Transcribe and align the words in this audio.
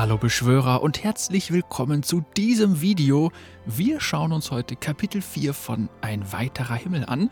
Hallo 0.00 0.16
Beschwörer 0.16 0.82
und 0.82 1.04
herzlich 1.04 1.52
willkommen 1.52 2.02
zu 2.02 2.24
diesem 2.34 2.80
Video. 2.80 3.32
Wir 3.66 4.00
schauen 4.00 4.32
uns 4.32 4.50
heute 4.50 4.74
Kapitel 4.74 5.20
4 5.20 5.52
von 5.52 5.90
Ein 6.00 6.32
weiterer 6.32 6.76
Himmel 6.76 7.04
an 7.04 7.28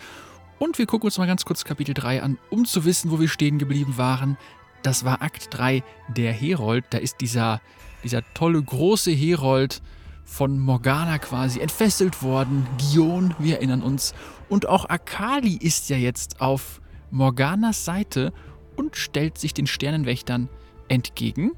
und 0.59 0.77
wir 0.77 0.85
gucken 0.85 1.07
uns 1.07 1.17
mal 1.17 1.27
ganz 1.27 1.47
kurz 1.47 1.65
Kapitel 1.65 1.95
3 1.95 2.23
an, 2.23 2.39
um 2.51 2.67
zu 2.67 2.85
wissen, 2.85 3.11
wo 3.11 3.21
wir 3.21 3.29
stehen 3.29 3.59
geblieben 3.59 3.97
waren. 3.97 4.37
Das 4.83 5.07
war 5.07 5.23
Akt 5.23 5.49
3, 5.49 5.83
der 6.09 6.35
Herold. 6.35 6.85
Da 6.91 6.99
ist 6.99 7.23
dieser, 7.23 7.63
dieser 8.05 8.21
tolle 8.35 8.63
große 8.63 9.13
Herold 9.13 9.81
von 10.27 10.59
Morgana 10.59 11.17
quasi 11.17 11.61
entfesselt 11.61 12.23
worden. 12.23 12.67
Gion, 12.77 13.35
wir 13.39 13.57
erinnern 13.57 13.81
uns. 13.81 14.15
Und 14.51 14.69
auch 14.69 14.85
Akali 14.91 15.57
ist 15.57 15.89
ja 15.89 15.97
jetzt 15.97 16.43
auf 16.43 16.83
Morganas 17.11 17.87
Seite 17.87 18.35
und 18.77 18.95
stellt 18.95 19.39
sich 19.39 19.55
den 19.55 19.67
Sternenwächtern 19.67 20.51
entgegen. 20.89 21.53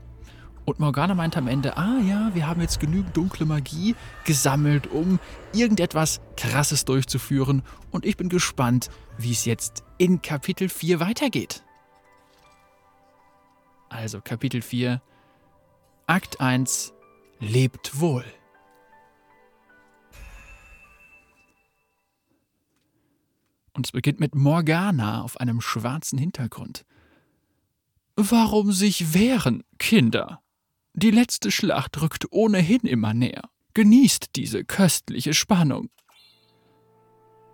Und 0.71 0.79
Morgana 0.79 1.17
meint 1.17 1.37
am 1.37 1.49
Ende, 1.49 1.77
ah 1.77 1.99
ja, 1.99 2.33
wir 2.33 2.47
haben 2.47 2.61
jetzt 2.61 2.79
genügend 2.79 3.17
dunkle 3.17 3.45
Magie 3.45 3.97
gesammelt, 4.25 4.87
um 4.87 5.19
irgendetwas 5.53 6.21
Krasses 6.37 6.85
durchzuführen. 6.85 7.65
Und 7.91 8.07
ich 8.07 8.17
bin 8.17 8.29
gespannt, 8.29 8.89
wie 9.19 9.33
es 9.33 9.47
jetzt 9.47 9.83
in 9.99 10.23
Kapitel 10.23 10.69
4 10.69 11.01
weitergeht. 11.01 11.65
Also 13.89 14.21
Kapitel 14.21 14.63
4, 14.63 15.03
Akt 16.07 16.41
1, 16.41 16.93
lebt 17.41 17.99
wohl. 17.99 18.25
Und 23.73 23.87
es 23.87 23.91
beginnt 23.91 24.21
mit 24.21 24.37
Morgana 24.37 25.23
auf 25.23 25.37
einem 25.41 25.61
schwarzen 25.61 26.17
Hintergrund. 26.17 26.85
Warum 28.15 28.71
sich 28.71 29.15
wehren, 29.15 29.65
Kinder? 29.79 30.41
Die 31.03 31.11
letzte 31.11 31.51
Schlacht 31.51 32.03
rückt 32.03 32.27
ohnehin 32.31 32.83
immer 32.83 33.15
näher. 33.15 33.49
Genießt 33.73 34.37
diese 34.37 34.65
köstliche 34.65 35.33
Spannung. 35.33 35.89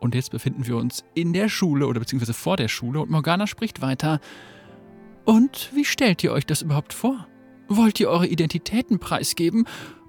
Und 0.01 0.17
jetzt 0.17 0.33
befinden 0.33 0.67
wir 0.67 0.77
uns 0.77 1.05
in 1.15 1.33
der 1.33 1.49
Schule 1.49 1.87
oder 1.87 2.01
beziehungsweise 2.01 2.35
vor 2.35 2.57
der 2.57 2.67
Schule 2.67 3.01
und 3.01 3.09
Morgana 3.09 3.47
spricht 3.47 3.81
weiter. 3.81 4.19
Und 5.25 5.71
wie 5.73 5.85
stellt 5.85 6.25
ihr 6.25 6.33
euch 6.33 6.45
das 6.45 6.63
überhaupt 6.63 6.93
vor? 6.93 7.29
Wollt 7.69 8.01
ihr 8.01 8.11
eure 8.11 8.27
Identitäten 8.27 8.99
preisgeben, 8.99 9.65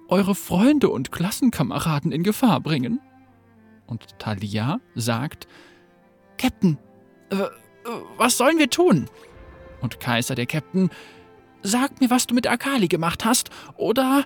eure 0.08 0.34
Freunde 0.34 0.90
und 0.90 1.12
Klassenkameraden 1.12 2.12
in 2.12 2.24
Gefahr 2.24 2.60
bringen? 2.60 3.00
Und 3.86 4.18
Talia 4.18 4.80
sagt, 4.96 5.48
Captain, 6.40 6.80
äh, 7.30 7.44
was 8.18 8.36
sollen 8.36 8.58
wir 8.58 8.72
tun? 8.72 9.08
Und 9.82 10.00
Kaiser, 10.00 10.34
der 10.34 10.48
Captain, 10.48 10.90
Sag 11.64 12.00
mir, 12.00 12.10
was 12.10 12.28
du 12.28 12.36
mit 12.36 12.48
Akali 12.48 12.88
gemacht 12.88 13.26
hast, 13.26 13.50
oder. 13.76 14.26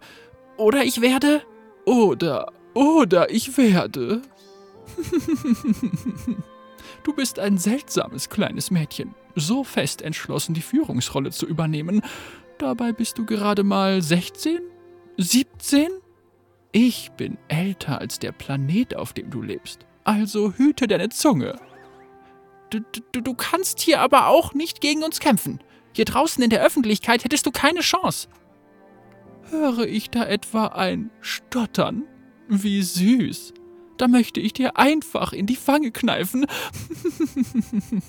Oder 0.58 0.84
ich 0.84 1.02
werde. 1.02 1.42
Oder. 1.86 2.52
Oder 2.74 3.32
ich 3.32 3.58
werde. 3.58 4.22
du 7.04 7.14
bist 7.14 7.40
ein 7.40 7.58
seltsames 7.58 8.30
kleines 8.30 8.72
Mädchen, 8.72 9.16
so 9.36 9.64
fest 9.64 10.02
entschlossen, 10.02 10.54
die 10.54 10.62
Führungsrolle 10.62 11.32
zu 11.32 11.48
übernehmen. 11.48 12.02
Dabei 12.58 12.92
bist 12.92 13.18
du 13.18 13.26
gerade 13.26 13.64
mal 13.64 14.02
16? 14.02 14.60
17? 15.18 15.90
Ich 16.72 17.12
bin 17.18 17.38
älter 17.48 18.00
als 18.00 18.20
der 18.20 18.32
Planet, 18.32 18.96
auf 18.96 19.14
dem 19.14 19.30
du 19.30 19.42
lebst. 19.42 19.86
Also 20.04 20.54
hüte 20.54 20.88
deine 20.88 21.10
Zunge. 21.10 21.60
Du, 22.70 22.80
du, 23.12 23.22
du 23.22 23.34
kannst 23.34 23.82
hier 23.82 24.00
aber 24.00 24.28
auch 24.28 24.54
nicht 24.54 24.80
gegen 24.80 25.04
uns 25.04 25.20
kämpfen. 25.20 25.60
Hier 25.94 26.06
draußen 26.06 26.44
in 26.44 26.50
der 26.50 26.64
Öffentlichkeit 26.64 27.24
hättest 27.24 27.46
du 27.46 27.52
keine 27.52 27.82
Chance. 27.82 28.28
Höre 29.50 29.86
ich 29.86 30.10
da 30.10 30.26
etwa 30.26 30.68
ein 30.68 31.12
Stottern? 31.20 32.04
Wie 32.48 32.82
süß. 32.82 33.54
Da 33.98 34.08
möchte 34.08 34.40
ich 34.40 34.54
dir 34.54 34.78
einfach 34.78 35.34
in 35.34 35.46
die 35.46 35.56
Fange 35.56 35.92
kneifen. 35.92 36.48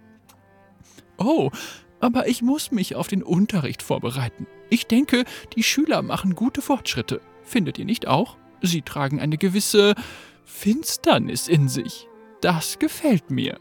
oh, 1.17 1.51
aber 1.99 2.27
ich 2.27 2.41
muss 2.41 2.72
mich 2.72 2.95
auf 2.95 3.07
den 3.07 3.23
Unterricht 3.23 3.83
vorbereiten. 3.83 4.47
Ich 4.69 4.88
denke, 4.88 5.23
die 5.55 5.63
Schüler 5.63 6.01
machen 6.01 6.35
gute 6.35 6.61
Fortschritte. 6.61 7.22
Findet 7.43 7.78
ihr 7.78 7.85
nicht 7.85 8.07
auch? 8.07 8.38
Sie 8.61 8.81
tragen 8.81 9.19
eine 9.19 9.38
gewisse 9.38 9.95
Finsternis 10.43 11.47
in 11.47 11.69
sich. 11.69 12.07
Das 12.41 12.79
gefällt 12.79 13.29
mir. 13.29 13.59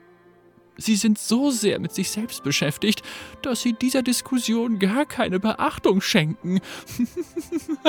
Sie 0.80 0.96
sind 0.96 1.18
so 1.18 1.50
sehr 1.50 1.78
mit 1.78 1.92
sich 1.92 2.10
selbst 2.10 2.42
beschäftigt, 2.42 3.02
dass 3.42 3.60
sie 3.60 3.74
dieser 3.74 4.02
Diskussion 4.02 4.78
gar 4.78 5.04
keine 5.04 5.38
Beachtung 5.38 6.00
schenken. 6.00 6.60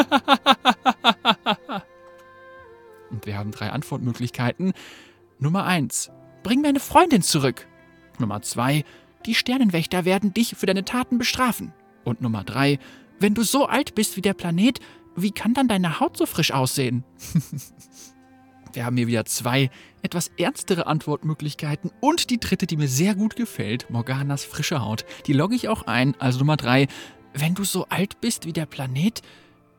Und 3.09 3.25
wir 3.25 3.37
haben 3.37 3.51
drei 3.51 3.69
Antwortmöglichkeiten. 3.69 4.73
Nummer 5.39 5.65
eins: 5.65 6.11
Bring 6.43 6.61
meine 6.61 6.81
Freundin 6.81 7.21
zurück. 7.21 7.65
Nummer 8.19 8.41
zwei: 8.41 8.83
Die 9.25 9.35
Sternenwächter 9.35 10.03
werden 10.03 10.33
dich 10.33 10.55
für 10.57 10.65
deine 10.65 10.83
Taten 10.83 11.17
bestrafen. 11.17 11.73
Und 12.03 12.21
Nummer 12.21 12.43
drei: 12.43 12.77
Wenn 13.19 13.33
du 13.35 13.43
so 13.43 13.67
alt 13.67 13.95
bist 13.95 14.17
wie 14.17 14.21
der 14.21 14.33
Planet, 14.33 14.79
wie 15.15 15.31
kann 15.31 15.53
dann 15.53 15.69
deine 15.69 16.01
Haut 16.01 16.17
so 16.17 16.25
frisch 16.25 16.51
aussehen? 16.51 17.05
Wir 18.73 18.85
haben 18.85 18.97
hier 18.97 19.07
wieder 19.07 19.25
zwei 19.25 19.69
etwas 20.01 20.31
ernstere 20.37 20.87
Antwortmöglichkeiten 20.87 21.91
und 21.99 22.29
die 22.29 22.39
dritte, 22.39 22.67
die 22.67 22.77
mir 22.77 22.87
sehr 22.87 23.15
gut 23.15 23.35
gefällt, 23.35 23.89
Morganas 23.89 24.45
frische 24.45 24.81
Haut. 24.81 25.05
Die 25.27 25.33
logge 25.33 25.55
ich 25.55 25.67
auch 25.67 25.87
ein. 25.87 26.15
Also 26.19 26.39
Nummer 26.39 26.57
drei. 26.57 26.87
Wenn 27.33 27.55
du 27.55 27.63
so 27.63 27.85
alt 27.89 28.21
bist 28.21 28.45
wie 28.45 28.53
der 28.53 28.65
Planet, 28.65 29.21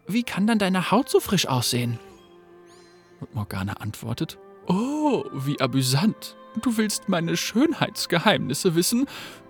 wie 0.06 0.22
kann 0.22 0.46
dann 0.46 0.58
deine 0.58 0.90
Haut 0.90 1.08
so 1.08 1.20
frisch 1.20 1.46
aussehen? 1.46 1.98
Und 3.20 3.34
Morgana 3.34 3.74
antwortet: 3.74 4.38
Oh, 4.66 5.24
wie 5.32 5.60
amüsant. 5.60 6.36
Du 6.60 6.76
willst 6.76 7.08
meine 7.08 7.36
Schönheitsgeheimnisse 7.36 8.74
wissen? 8.74 9.06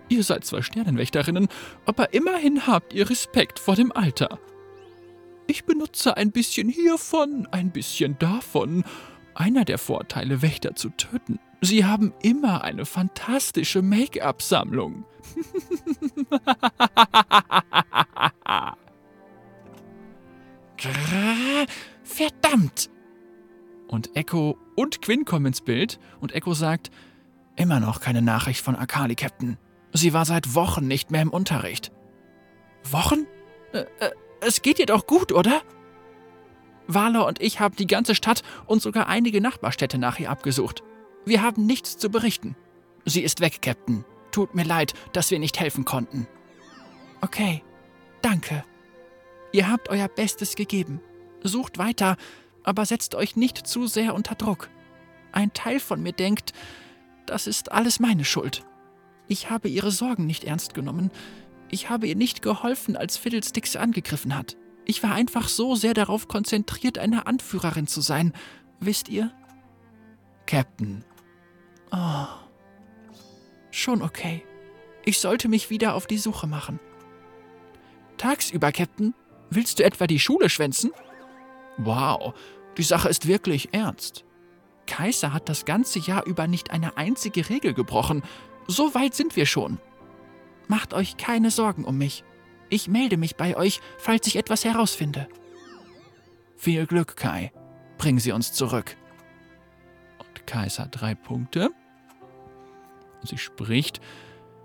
Ihr 0.09 0.23
seid 0.23 0.45
zwar 0.45 0.63
Sternenwächterinnen, 0.63 1.49
aber 1.85 2.13
immerhin 2.13 2.67
habt 2.67 2.93
ihr 2.93 3.09
Respekt 3.09 3.59
vor 3.59 3.77
dem 3.77 3.93
Alter. 3.93 4.39
Ich 5.47 5.65
benutze 5.65 6.17
ein 6.17 6.31
bisschen 6.33 6.69
hiervon, 6.69 7.49
ein 7.51 7.73
bisschen 7.73 8.19
davon 8.19 8.85
einer 9.35 9.65
der 9.65 9.79
Vorteile, 9.79 10.43
Wächter 10.43 10.75
zu 10.75 10.91
töten. 10.91 11.39
Sie 11.61 11.85
haben 11.85 12.13
immer 12.23 12.65
eine 12.65 12.85
fantastische 12.85 13.83
Make-up-Sammlung. 13.83 15.05
Verdammt! 22.03 22.91
Und 23.87 24.17
Echo 24.17 24.59
und 24.75 25.03
Quinn 25.03 25.25
kommen 25.25 25.47
ins 25.47 25.61
Bild 25.61 26.01
und 26.21 26.35
Echo 26.35 26.55
sagt, 26.55 26.91
immer 27.57 27.79
noch 27.79 28.01
keine 28.01 28.23
Nachricht 28.23 28.61
von 28.61 28.75
Akali, 28.75 29.15
Captain. 29.15 29.59
Sie 29.93 30.13
war 30.13 30.25
seit 30.25 30.55
Wochen 30.55 30.89
nicht 30.89 31.11
mehr 31.11 31.23
im 31.23 31.31
Unterricht. 31.31 31.93
Wochen? 32.91 33.27
Äh, 33.73 33.85
äh, 34.01 34.11
es 34.41 34.63
geht 34.63 34.79
ihr 34.79 34.87
doch 34.87 35.07
gut, 35.07 35.31
oder? 35.31 35.63
Valor 36.87 37.27
und 37.27 37.41
ich 37.41 37.61
haben 37.61 37.77
die 37.77 37.87
ganze 37.87 38.15
Stadt 38.15 38.43
und 38.67 38.83
sogar 38.83 39.09
einige 39.09 39.41
Nachbarstädte 39.41 39.99
nach 39.99 40.19
ihr 40.19 40.31
abgesucht. 40.31 40.83
Wir 41.25 41.43
haben 41.43 41.67
nichts 41.67 41.97
zu 41.99 42.11
berichten. 42.11 42.57
Sie 43.05 43.23
ist 43.23 43.41
weg, 43.41 43.63
Captain. 43.63 44.05
Tut 44.31 44.55
mir 44.55 44.65
leid, 44.65 44.95
dass 45.13 45.31
wir 45.31 45.39
nicht 45.39 45.61
helfen 45.61 45.85
konnten. 45.85 46.27
Okay, 47.21 47.63
danke. 48.23 48.65
Ihr 49.53 49.71
habt 49.71 49.89
euer 49.89 50.09
Bestes 50.09 50.55
gegeben. 50.57 51.01
Sucht 51.43 51.79
weiter, 51.79 52.17
aber 52.65 52.87
setzt 52.87 53.15
euch 53.15 53.37
nicht 53.37 53.67
zu 53.67 53.87
sehr 53.87 54.15
unter 54.15 54.35
Druck. 54.35 54.69
Ein 55.33 55.53
Teil 55.53 55.81
von 55.81 56.03
mir 56.03 56.13
denkt, 56.13 56.53
das 57.27 57.47
ist 57.47 57.73
alles 57.73 58.01
meine 58.01 58.25
Schuld. 58.25 58.65
Ich 59.29 59.51
habe 59.51 59.69
ihre 59.69 59.91
Sorgen 59.91 60.27
nicht 60.27 60.45
ernst 60.45 60.75
genommen. 60.75 61.11
Ich 61.71 61.89
habe 61.89 62.07
ihr 62.07 62.17
nicht 62.17 62.43
geholfen, 62.43 62.97
als 62.97 63.17
Fiddlesticks 63.17 63.77
angegriffen 63.77 64.37
hat. 64.37 64.57
Ich 64.85 65.03
war 65.03 65.15
einfach 65.15 65.49
so 65.49 65.75
sehr 65.75 65.95
darauf 65.95 66.29
konzentriert, 66.29 66.99
eine 66.99 67.27
Anführerin 67.27 67.87
zu 67.87 68.01
sein. 68.01 68.33
Wisst 68.81 69.09
ihr? 69.09 69.31
Captain. 70.47 71.05
Oh. 71.93 72.27
Schon 73.71 74.03
okay. 74.03 74.45
Ich 75.05 75.19
sollte 75.19 75.49
mich 75.49 75.71
wieder 75.71 75.95
auf 75.95 76.07
die 76.07 76.19
Suche 76.19 76.47
machen. 76.47 76.79
Tagsüber, 78.19 78.71
Captain. 78.73 79.15
Willst 79.51 79.79
du 79.79 79.85
etwa 79.85 80.07
die 80.07 80.19
Schule 80.19 80.49
schwänzen? 80.49 80.93
Wow, 81.77 82.35
die 82.77 82.83
Sache 82.83 83.09
ist 83.09 83.27
wirklich 83.27 83.73
ernst. 83.73 84.25
Kaiser 84.87 85.33
hat 85.33 85.49
das 85.49 85.65
ganze 85.65 85.99
Jahr 85.99 86.27
über 86.27 86.47
nicht 86.47 86.71
eine 86.71 86.97
einzige 86.97 87.49
Regel 87.49 87.75
gebrochen. 87.75 88.23
So 88.67 88.95
weit 88.95 89.15
sind 89.15 89.37
wir 89.37 89.47
schon. 89.47 89.79
Macht 90.69 90.95
euch 90.95 91.17
keine 91.17 91.51
Sorgen 91.51 91.85
um 91.85 91.99
mich. 91.99 92.25
Ich 92.73 92.89
melde 92.89 93.19
mich 93.19 93.37
bei 93.37 93.55
euch, 93.55 93.81
falls 93.99 94.27
ich 94.27 94.37
etwas 94.37 94.65
herausfinde. 94.65 95.29
Viel 96.57 96.87
Glück, 96.87 97.19
Kai. 97.19 97.53
Bring 97.99 98.19
sie 98.19 98.33
uns 98.33 98.55
zurück. 98.55 98.97
Und 100.17 100.47
Kaiser 100.47 100.87
drei 100.87 101.15
Punkte. 101.15 101.69
Sie 103.25 103.37
spricht 103.37 104.01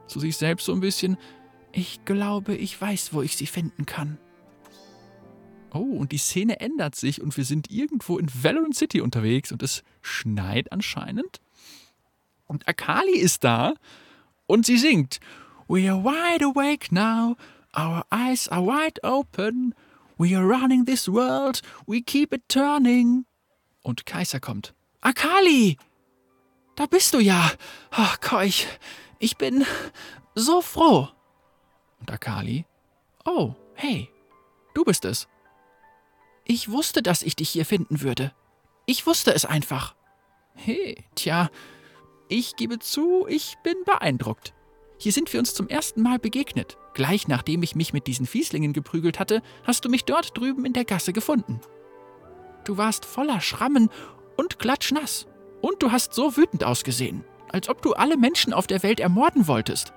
zu 0.08 0.22
sich 0.22 0.38
selbst 0.38 0.68
so 0.68 0.74
ein 0.74 0.80
bisschen. 0.80 1.18
Ich 1.74 2.06
glaube, 2.06 2.56
ich 2.56 2.80
weiß, 2.80 3.12
wo 3.12 3.22
ich 3.22 3.36
sie 3.36 3.46
finden 3.46 3.86
kann. 3.86 4.18
Oh, 5.74 5.98
und 5.98 6.14
die 6.14 6.18
Szene 6.18 6.62
ändert 6.62 6.96
sich 6.96 7.22
und 7.22 7.36
wir 7.36 7.44
sind 7.44 7.70
irgendwo 7.70 8.18
in 8.20 8.30
Valorant 8.42 8.78
City 8.78 9.02
unterwegs 9.02 9.52
und 9.52 9.62
es 9.62 9.84
schneit 10.02 10.72
anscheinend. 10.72 11.42
Und 12.46 12.70
Akali 12.70 13.18
ist 13.18 13.44
da 13.44 13.74
und 14.46 14.66
sie 14.66 14.78
singt 14.78 15.20
We 15.68 15.92
are 15.92 16.02
wide 16.02 16.46
awake 16.46 16.96
now, 16.96 17.36
our 17.78 18.04
eyes 18.12 18.48
are 18.48 18.62
wide 18.62 19.00
open, 19.04 19.74
we 20.18 20.36
are 20.36 20.46
running 20.46 20.86
this 20.86 21.08
world, 21.08 21.62
we 21.86 22.02
keep 22.02 22.34
it 22.34 22.50
turning. 22.50 23.26
Und 23.84 24.06
Kaiser 24.06 24.40
kommt. 24.40 24.74
Akali! 25.02 25.78
Da 26.76 26.86
bist 26.86 27.14
du 27.14 27.20
ja. 27.20 27.52
Ach, 27.92 28.20
Keuch, 28.20 28.68
ich 29.20 29.38
bin 29.38 29.66
so 30.36 30.62
froh. 30.62 31.08
Und 32.00 32.12
Akali. 32.12 32.66
Oh, 33.26 33.56
hey, 33.76 34.10
du 34.74 34.84
bist 34.84 35.06
es. 35.06 35.28
Ich 36.46 36.70
wusste, 36.70 37.02
dass 37.02 37.24
ich 37.24 37.36
dich 37.36 37.50
hier 37.50 37.66
finden 37.66 38.02
würde. 38.02 38.34
Ich 38.86 39.06
wusste 39.06 39.34
es 39.34 39.46
einfach. 39.46 39.96
Hey, 40.54 41.04
tja, 41.16 41.50
ich 42.30 42.56
gebe 42.56 42.80
zu, 42.80 43.26
ich 43.28 43.58
bin 43.64 43.76
beeindruckt. 43.86 44.54
Hier 45.00 45.12
sind 45.12 45.32
wir 45.32 45.40
uns 45.40 45.54
zum 45.54 45.68
ersten 45.68 46.02
Mal 46.02 46.20
begegnet. 46.20 46.78
Gleich 46.94 47.28
nachdem 47.28 47.62
ich 47.62 47.76
mich 47.76 47.94
mit 47.94 48.08
diesen 48.08 48.26
Fieslingen 48.26 48.74
geprügelt 48.74 49.20
hatte, 49.20 49.42
hast 49.64 49.86
du 49.86 49.90
mich 49.90 50.06
dort 50.06 50.36
drüben 50.38 50.66
in 50.66 50.74
der 50.74 50.86
Gasse 50.86 51.14
gefunden. 51.14 51.62
Du 52.66 52.78
warst 52.78 53.06
voller 53.06 53.40
Schrammen 53.40 53.90
und 54.36 54.60
klatschnass. 54.60 55.28
Und 55.62 55.82
du 55.82 55.92
hast 55.92 56.14
so 56.14 56.38
wütend 56.38 56.64
ausgesehen, 56.64 57.24
als 57.50 57.70
ob 57.70 57.82
du 57.82 57.94
alle 57.94 58.18
Menschen 58.18 58.54
auf 58.54 58.68
der 58.68 58.84
Welt 58.84 59.00
ermorden 59.00 59.48
wolltest. 59.48 59.94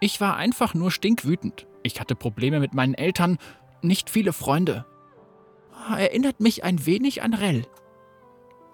Ich 0.00 0.20
war 0.20 0.36
einfach 0.36 0.74
nur 0.74 0.90
stinkwütend. 0.90 1.66
Ich 1.82 2.00
hatte 2.00 2.14
Probleme 2.16 2.60
mit 2.60 2.74
meinen 2.74 2.94
Eltern, 2.94 3.38
nicht 3.82 4.10
viele 4.10 4.32
Freunde. 4.32 4.84
Erinnert 5.90 6.40
mich 6.40 6.64
ein 6.64 6.86
wenig 6.86 7.22
an 7.22 7.34
Rell. 7.34 7.66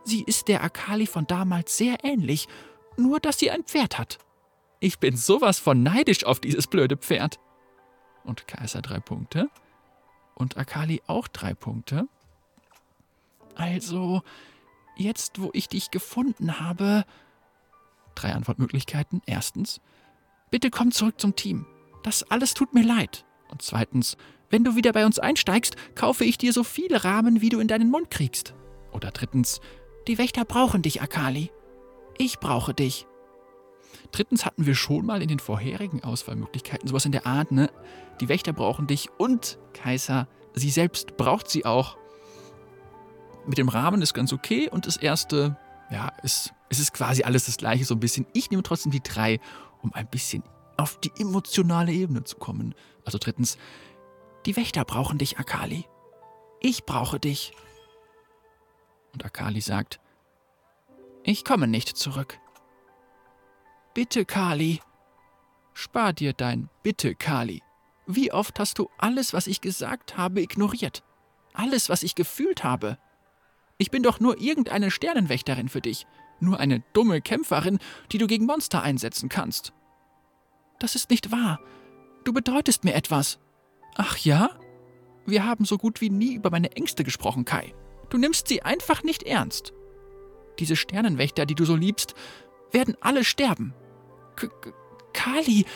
Sie 0.05 0.23
ist 0.23 0.49
der 0.49 0.63
Akali 0.63 1.07
von 1.07 1.27
damals 1.27 1.77
sehr 1.77 2.05
ähnlich, 2.05 2.49
nur 2.97 3.21
dass 3.21 3.39
sie 3.39 3.51
ein 3.51 3.65
Pferd 3.65 3.99
hat. 3.99 4.19
Ich 4.81 4.99
bin 4.99 5.17
sowas 5.17 5.59
von 5.59 5.83
neidisch 5.83 6.25
auf 6.25 6.41
dieses 6.41 6.67
blöde 6.67 6.97
Pferd. 6.97 7.39
Und 8.25 8.49
Kaiser 8.49 8.81
drei 8.81 8.99
Punkte. 8.99 9.49
Und 10.35 10.57
Akali 10.57 11.03
auch 11.07 11.29
drei 11.29 11.53
Punkte. 11.53 12.09
Also, 13.55 14.23
jetzt 14.97 15.41
wo 15.41 15.51
ich 15.53 15.69
dich 15.69 15.91
gefunden 15.91 16.61
habe. 16.61 17.05
Drei 18.15 18.33
Antwortmöglichkeiten. 18.33 19.21
Erstens, 19.27 19.81
bitte 20.51 20.71
komm 20.71 20.93
zurück 20.93 21.21
zum 21.21 21.37
Team. 21.37 21.67
Das 22.03 22.23
alles 22.31 22.55
tut 22.55 22.73
mir 22.73 22.83
leid. 22.83 23.27
Und 23.51 23.61
zweitens, 23.61 24.17
wenn 24.49 24.65
du 24.65 24.77
wieder 24.77 24.93
bei 24.95 25.05
uns 25.05 25.19
einsteigst, 25.19 25.77
kaufe 25.95 26.25
ich 26.25 26.39
dir 26.39 26.55
so 26.55 26.65
viele 26.65 27.05
Rahmen, 27.05 27.43
wie 27.43 27.51
du 27.51 27.61
in 27.61 27.69
deinen 27.69 27.91
Mund 27.91 28.11
kriegst. 28.11 28.55
Oder 28.93 29.11
drittens, 29.11 29.61
die 30.09 30.17
Wächter 30.17 30.47
brauchen 30.47 30.81
dich, 30.81 31.03
Akali. 31.03 31.51
Ich 32.17 32.39
brauche 32.39 32.73
dich. 32.73 33.07
Drittens 34.13 34.45
hatten 34.45 34.67
wir 34.67 34.75
schon 34.75 35.07
mal 35.07 35.23
in 35.23 35.29
den 35.29 35.39
vorherigen 35.39 36.03
Auswahlmöglichkeiten 36.03 36.89
sowas 36.89 37.05
in 37.05 37.13
der 37.13 37.27
Art, 37.27 37.53
ne? 37.53 37.71
Die 38.21 38.29
Wächter 38.29 38.53
brauchen 38.53 38.87
dich 38.87 39.09
und 39.19 39.59
Kaiser, 39.73 40.29
sie 40.55 40.71
selbst 40.71 41.17
braucht 41.17 41.49
sie 41.49 41.65
auch. 41.65 41.97
Mit 43.47 43.59
dem 43.59 43.69
Rahmen 43.69 44.03
ist 44.03 44.15
ganz 44.15 44.33
okay 44.33 44.69
und 44.69 44.87
das 44.87 44.97
erste, 44.97 45.57
ja, 45.91 46.13
ist, 46.23 46.53
es 46.69 46.79
ist 46.79 46.93
quasi 46.93 47.23
alles 47.23 47.47
das 47.47 47.57
gleiche, 47.57 47.85
so 47.85 47.95
ein 47.95 48.01
bisschen. 48.01 48.27
Ich 48.33 48.51
nehme 48.51 48.63
trotzdem 48.63 48.93
die 48.93 49.03
drei, 49.03 49.41
um 49.83 49.95
ein 49.95 50.09
bisschen 50.09 50.43
auf 50.77 50.99
die 50.99 51.13
emotionale 51.19 51.93
Ebene 51.93 52.25
zu 52.25 52.37
kommen. 52.37 52.75
Also 53.05 53.19
drittens, 53.19 53.59
die 54.47 54.57
Wächter 54.57 54.85
brauchen 54.85 55.19
dich, 55.19 55.39
Akali. 55.39 55.85
Ich 56.61 56.85
brauche 56.85 57.21
dich. 57.21 57.53
Und 59.13 59.25
Akali 59.25 59.61
sagt, 59.61 60.01
ich 61.23 61.45
komme 61.45 61.67
nicht 61.67 61.97
zurück. 61.97 62.39
Bitte, 63.93 64.25
Kali. 64.25 64.81
Spar 65.75 66.13
dir 66.13 66.33
dein 66.33 66.69
Bitte, 66.85 67.17
Kali. 67.17 67.63
Wie 68.07 68.33
oft 68.33 68.61
hast 68.61 68.79
du 68.79 68.89
alles, 68.99 69.33
was 69.33 69.49
ich 69.49 69.61
gesagt 69.61 70.17
habe, 70.17 70.41
ignoriert? 70.41 71.03
Alles, 71.55 71.89
was 71.89 72.05
ich 72.05 72.15
gefühlt 72.15 72.63
habe? 72.63 72.99
Ich 73.79 73.91
bin 73.91 74.05
doch 74.05 74.21
nur 74.21 74.41
irgendeine 74.41 74.93
Sternenwächterin 74.93 75.69
für 75.69 75.81
dich, 75.81 76.07
nur 76.39 76.61
eine 76.61 76.85
dumme 76.93 77.21
Kämpferin, 77.21 77.79
die 78.13 78.19
du 78.19 78.29
gegen 78.29 78.47
Monster 78.47 78.83
einsetzen 78.83 79.29
kannst. 79.29 79.73
Das 80.79 80.95
ist 80.95 81.11
nicht 81.11 81.33
wahr. 81.33 81.59
Du 82.25 82.33
bedeutest 82.33 82.85
mir 82.85 82.95
etwas. 82.95 83.41
Ach 83.97 84.17
ja? 84.19 84.51
Wir 85.27 85.45
haben 85.45 85.65
so 85.65 85.79
gut 85.79 86.01
wie 86.01 86.11
nie 86.11 86.35
über 86.35 86.51
meine 86.51 86.73
Ängste 86.77 87.03
gesprochen, 87.03 87.45
Kai. 87.45 87.75
Du 88.09 88.19
nimmst 88.19 88.47
sie 88.47 88.63
einfach 88.63 89.03
nicht 89.03 89.25
ernst. 89.25 89.73
Diese 90.59 90.77
Sternenwächter, 90.77 91.47
die 91.47 91.55
du 91.55 91.65
so 91.65 91.75
liebst, 91.75 92.15
werden 92.73 92.97
alle 93.01 93.25
sterben. 93.25 93.75
K 94.37 94.49
Kali, 95.13 95.67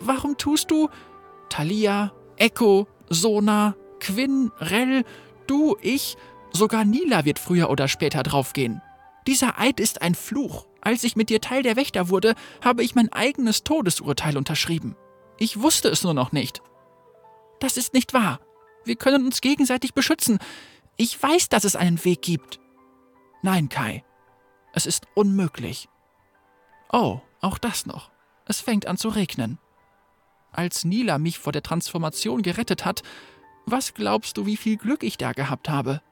warum 0.00 0.38
tust 0.38 0.70
du 0.70 0.88
Thalia, 1.48 2.12
Echo, 2.36 2.88
Sona, 3.10 3.76
Quinn, 4.00 4.50
Rell, 4.58 5.04
du, 5.46 5.76
ich, 5.82 6.16
sogar 6.52 6.84
Nila 6.84 7.24
wird 7.24 7.38
früher 7.38 7.70
oder 7.70 7.88
später 7.88 8.22
draufgehen. 8.22 8.80
Dieser 9.26 9.58
Eid 9.60 9.78
ist 9.78 10.02
ein 10.02 10.14
Fluch. 10.14 10.66
Als 10.80 11.04
ich 11.04 11.14
mit 11.14 11.28
dir 11.28 11.40
Teil 11.40 11.62
der 11.62 11.76
Wächter 11.76 12.08
wurde, 12.08 12.34
habe 12.64 12.82
ich 12.82 12.94
mein 12.94 13.12
eigenes 13.12 13.62
Todesurteil 13.62 14.36
unterschrieben. 14.36 14.96
Ich 15.38 15.60
wusste 15.60 15.88
es 15.88 16.02
nur 16.02 16.14
noch 16.14 16.32
nicht. 16.32 16.62
Das 17.60 17.76
ist 17.76 17.94
nicht 17.94 18.14
wahr. 18.14 18.40
Wir 18.84 18.96
können 18.96 19.24
uns 19.24 19.40
gegenseitig 19.40 19.94
beschützen. 19.94 20.38
Ich 20.96 21.22
weiß, 21.22 21.48
dass 21.48 21.64
es 21.64 21.76
einen 21.76 22.04
Weg 22.04 22.22
gibt. 22.22 22.58
Nein, 23.42 23.68
Kai. 23.68 24.04
Es 24.72 24.86
ist 24.86 25.06
unmöglich. 25.14 25.88
Oh, 26.92 27.20
auch 27.40 27.58
das 27.58 27.86
noch. 27.86 28.10
Es 28.46 28.60
fängt 28.60 28.86
an 28.86 28.98
zu 28.98 29.08
regnen. 29.08 29.58
Als 30.52 30.84
Nila 30.84 31.18
mich 31.18 31.38
vor 31.38 31.52
der 31.52 31.62
Transformation 31.62 32.42
gerettet 32.42 32.84
hat, 32.84 33.02
was 33.64 33.94
glaubst 33.94 34.36
du, 34.36 34.46
wie 34.46 34.56
viel 34.56 34.76
Glück 34.76 35.02
ich 35.02 35.16
da 35.16 35.32
gehabt 35.32 35.68
habe? 35.68 36.02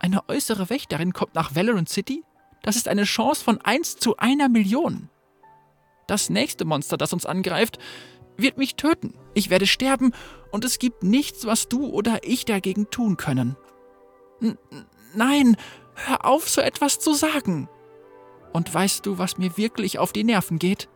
Eine 0.00 0.28
äußere 0.28 0.70
Wächterin 0.70 1.12
kommt 1.12 1.34
nach 1.34 1.54
Valorant 1.54 1.88
City? 1.88 2.24
Das 2.62 2.76
ist 2.76 2.88
eine 2.88 3.04
Chance 3.04 3.44
von 3.44 3.60
1 3.60 3.96
zu 3.96 4.16
einer 4.16 4.48
Million. 4.48 5.08
Das 6.06 6.30
nächste 6.30 6.64
Monster, 6.64 6.96
das 6.96 7.12
uns 7.12 7.26
angreift, 7.26 7.78
wird 8.36 8.58
mich 8.58 8.74
töten. 8.74 9.14
Ich 9.34 9.50
werde 9.50 9.66
sterben 9.66 10.12
und 10.50 10.64
es 10.64 10.78
gibt 10.78 11.02
nichts, 11.02 11.46
was 11.46 11.68
du 11.68 11.86
oder 11.86 12.18
ich 12.22 12.44
dagegen 12.44 12.90
tun 12.90 13.16
können. 13.16 13.56
N 14.40 14.58
nein, 15.14 15.56
hör 15.94 16.24
auf, 16.24 16.48
so 16.48 16.60
etwas 16.60 16.98
zu 16.98 17.14
sagen. 17.14 17.68
Und 18.54 18.72
weißt 18.72 19.04
du, 19.04 19.18
was 19.18 19.36
mir 19.36 19.56
wirklich 19.56 19.98
auf 19.98 20.12
die 20.12 20.22
Nerven 20.22 20.60
geht? 20.60 20.88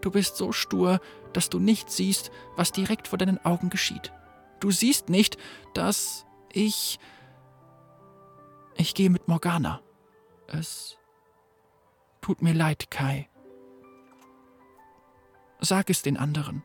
Du 0.00 0.10
bist 0.10 0.36
so 0.36 0.50
stur, 0.50 1.00
dass 1.32 1.48
du 1.48 1.60
nicht 1.60 1.88
siehst, 1.88 2.32
was 2.56 2.72
direkt 2.72 3.06
vor 3.06 3.16
deinen 3.16 3.42
Augen 3.44 3.70
geschieht. 3.70 4.12
Du 4.58 4.72
siehst 4.72 5.08
nicht, 5.08 5.38
dass 5.72 6.26
ich. 6.52 6.98
Ich 8.76 8.94
gehe 8.94 9.08
mit 9.08 9.28
Morgana. 9.28 9.82
Es 10.48 10.98
tut 12.20 12.42
mir 12.42 12.54
leid, 12.54 12.90
Kai. 12.90 13.30
Sag 15.60 15.90
es 15.90 16.02
den 16.02 16.16
anderen. 16.16 16.64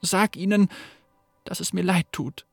Sag 0.00 0.36
ihnen, 0.36 0.70
dass 1.44 1.60
es 1.60 1.74
mir 1.74 1.84
leid 1.84 2.06
tut. 2.12 2.46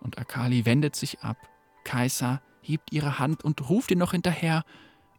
Und 0.00 0.18
Akali 0.18 0.66
wendet 0.66 0.96
sich 0.96 1.20
ab. 1.20 1.38
Kaiser 1.82 2.42
hebt 2.66 2.92
ihre 2.92 3.18
Hand 3.18 3.44
und 3.44 3.68
ruft 3.68 3.90
ihr 3.90 3.96
noch 3.96 4.12
hinterher. 4.12 4.64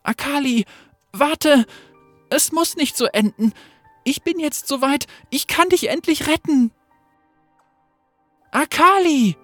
Akali, 0.03 0.65
warte! 1.11 1.65
Es 2.29 2.51
muss 2.51 2.75
nicht 2.75 2.97
so 2.97 3.05
enden. 3.05 3.53
Ich 4.03 4.21
bin 4.21 4.39
jetzt 4.39 4.67
soweit. 4.67 5.07
Ich 5.29 5.47
kann 5.47 5.69
dich 5.69 5.89
endlich 5.89 6.27
retten. 6.27 6.71
Akali! 8.51 9.37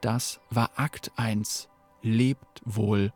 Das 0.00 0.40
war 0.50 0.70
Akt 0.76 1.12
1. 1.16 1.68
Lebt 2.02 2.62
wohl. 2.64 3.12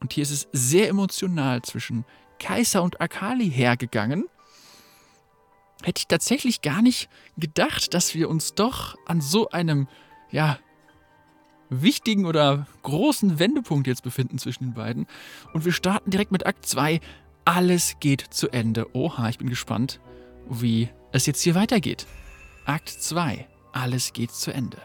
Und 0.00 0.12
hier 0.12 0.22
ist 0.22 0.30
es 0.30 0.48
sehr 0.52 0.88
emotional 0.88 1.62
zwischen 1.62 2.04
Kaiser 2.38 2.82
und 2.82 3.00
Akali 3.00 3.50
hergegangen 3.50 4.28
hätte 5.86 6.00
ich 6.00 6.08
tatsächlich 6.08 6.62
gar 6.62 6.82
nicht 6.82 7.08
gedacht, 7.36 7.94
dass 7.94 8.14
wir 8.16 8.28
uns 8.28 8.54
doch 8.54 8.96
an 9.06 9.20
so 9.20 9.50
einem, 9.50 9.86
ja, 10.32 10.58
wichtigen 11.70 12.26
oder 12.26 12.66
großen 12.82 13.38
Wendepunkt 13.38 13.86
jetzt 13.86 14.02
befinden 14.02 14.38
zwischen 14.38 14.64
den 14.64 14.74
beiden. 14.74 15.06
Und 15.52 15.64
wir 15.64 15.72
starten 15.72 16.10
direkt 16.10 16.32
mit 16.32 16.44
Akt 16.44 16.66
2. 16.66 17.00
Alles 17.44 17.96
geht 18.00 18.20
zu 18.20 18.48
Ende. 18.48 18.94
Oha, 18.96 19.28
ich 19.28 19.38
bin 19.38 19.48
gespannt, 19.48 20.00
wie 20.50 20.88
es 21.12 21.26
jetzt 21.26 21.42
hier 21.42 21.54
weitergeht. 21.54 22.06
Akt 22.64 22.88
2. 22.88 23.46
Alles 23.72 24.12
geht 24.12 24.32
zu 24.32 24.52
Ende. 24.52 24.78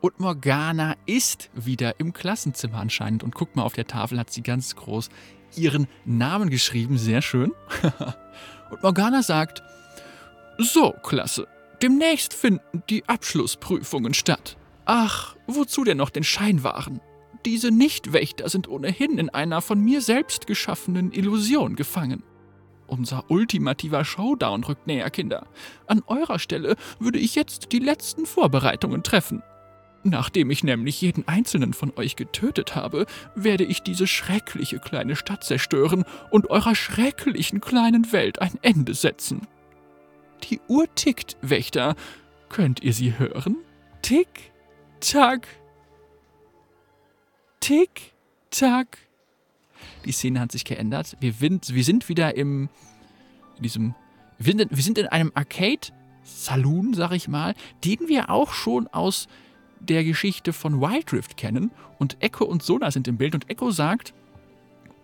Und 0.00 0.18
Morgana 0.18 0.96
ist 1.04 1.50
wieder 1.52 2.00
im 2.00 2.14
Klassenzimmer 2.14 2.78
anscheinend. 2.78 3.22
Und 3.22 3.34
guck 3.34 3.54
mal, 3.54 3.64
auf 3.64 3.74
der 3.74 3.86
Tafel 3.86 4.18
hat 4.18 4.30
sie 4.30 4.42
ganz 4.42 4.76
groß 4.76 5.10
ihren 5.56 5.88
Namen 6.06 6.48
geschrieben. 6.48 6.96
Sehr 6.96 7.20
schön. 7.20 7.52
und 8.70 8.82
Morgana 8.82 9.22
sagt, 9.22 9.62
So, 10.62 10.92
Klasse. 11.02 11.48
Demnächst 11.82 12.34
finden 12.34 12.82
die 12.90 13.08
Abschlussprüfungen 13.08 14.12
statt. 14.12 14.58
Ach, 14.84 15.34
wozu 15.46 15.84
denn 15.84 15.96
noch 15.96 16.10
den 16.10 16.24
Schein 16.24 16.62
wahren? 16.62 17.00
Diese 17.46 17.70
Nichtwächter 17.70 18.50
sind 18.50 18.68
ohnehin 18.68 19.16
in 19.16 19.30
einer 19.30 19.62
von 19.62 19.80
mir 19.80 20.02
selbst 20.02 20.46
geschaffenen 20.46 21.12
Illusion 21.12 21.76
gefangen. 21.76 22.22
Unser 22.86 23.30
ultimativer 23.30 24.04
Showdown 24.04 24.64
rückt 24.64 24.86
näher, 24.86 25.08
Kinder. 25.08 25.46
An 25.86 26.02
eurer 26.06 26.38
Stelle 26.38 26.76
würde 26.98 27.18
ich 27.18 27.36
jetzt 27.36 27.72
die 27.72 27.78
letzten 27.78 28.26
Vorbereitungen 28.26 29.02
treffen. 29.02 29.42
Nachdem 30.02 30.50
ich 30.50 30.62
nämlich 30.62 31.00
jeden 31.00 31.26
einzelnen 31.26 31.72
von 31.72 31.92
euch 31.96 32.16
getötet 32.16 32.74
habe, 32.74 33.06
werde 33.34 33.64
ich 33.64 33.82
diese 33.82 34.06
schreckliche 34.06 34.78
kleine 34.78 35.16
Stadt 35.16 35.44
zerstören 35.44 36.04
und 36.30 36.50
eurer 36.50 36.74
schrecklichen 36.74 37.62
kleinen 37.62 38.12
Welt 38.12 38.42
ein 38.42 38.58
Ende 38.60 38.92
setzen. 38.92 39.46
Die 40.44 40.60
Uhr 40.68 40.92
tickt, 40.94 41.36
Wächter. 41.42 41.94
Könnt 42.48 42.82
ihr 42.82 42.92
sie 42.92 43.18
hören? 43.18 43.56
Tick, 44.02 44.52
tack. 45.00 45.46
Tick, 47.60 48.14
tack. 48.50 48.98
Die 50.04 50.12
Szene 50.12 50.40
hat 50.40 50.52
sich 50.52 50.64
geändert. 50.64 51.16
Wir, 51.20 51.40
wir 51.40 51.84
sind 51.84 52.08
wieder 52.08 52.36
im, 52.36 52.68
in 53.56 53.62
diesem, 53.62 53.94
wir 54.38 54.54
sind, 54.54 54.70
wir 54.70 54.82
sind 54.82 54.98
in 54.98 55.06
einem 55.06 55.30
Arcade-Saloon, 55.34 56.94
sag 56.94 57.12
ich 57.12 57.28
mal, 57.28 57.54
den 57.84 58.08
wir 58.08 58.30
auch 58.30 58.52
schon 58.52 58.88
aus 58.88 59.28
der 59.78 60.04
Geschichte 60.04 60.52
von 60.52 60.80
Wild 60.80 61.12
Rift 61.12 61.36
kennen. 61.36 61.70
Und 61.98 62.16
Echo 62.20 62.44
und 62.44 62.62
Sona 62.62 62.90
sind 62.90 63.08
im 63.08 63.16
Bild 63.16 63.34
und 63.34 63.50
Echo 63.50 63.70
sagt, 63.70 64.14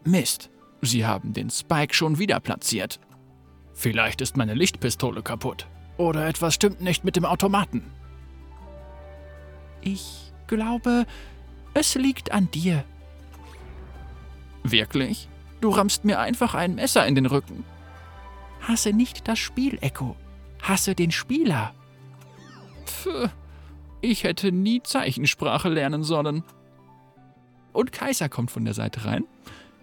Mist, 0.05 0.51
sie 0.83 1.05
haben 1.05 1.33
den 1.33 1.51
Spike 1.51 1.95
schon 1.95 2.19
wieder 2.19 2.41
platziert. 2.41 3.01
Vielleicht 3.77 4.23
ist 4.23 4.39
meine 4.39 4.55
Lichtpistole 4.55 5.23
kaputt. 5.23 5.67
Oder 5.99 6.27
etwas 6.27 6.55
stimmt 6.55 6.81
nicht 6.81 7.05
mit 7.05 7.15
dem 7.15 7.27
Automaten. 7.27 7.85
Ich 9.83 10.33
glaube, 10.47 11.07
es 11.75 11.95
liegt 11.95 12.33
an 12.33 12.51
dir. 12.51 12.85
Wirklich? 14.65 15.29
Du 15.61 15.69
rammst 15.69 16.07
mir 16.07 16.19
einfach 16.19 16.55
ein 16.55 16.75
Messer 16.75 17.07
in 17.07 17.15
den 17.15 17.27
Rücken. 17.27 17.65
Hasse 18.63 18.95
nicht 18.95 19.29
das 19.29 19.39
Spiel, 19.39 19.77
Echo. 19.83 20.17
Hasse 20.63 20.95
den 20.95 21.13
Spieler. 21.13 21.75
Pff, 22.87 23.29
ich 24.01 24.25
hätte 24.25 24.53
nie 24.53 24.83
Zeichensprache 24.83 25.69
lernen 25.69 26.03
sollen. 26.03 26.45
Und 27.75 27.93
Kaiser 27.93 28.31
kommt 28.31 28.51
von 28.51 28.65
der 28.65 28.75
Seite 28.75 29.05
rein. 29.05 29.25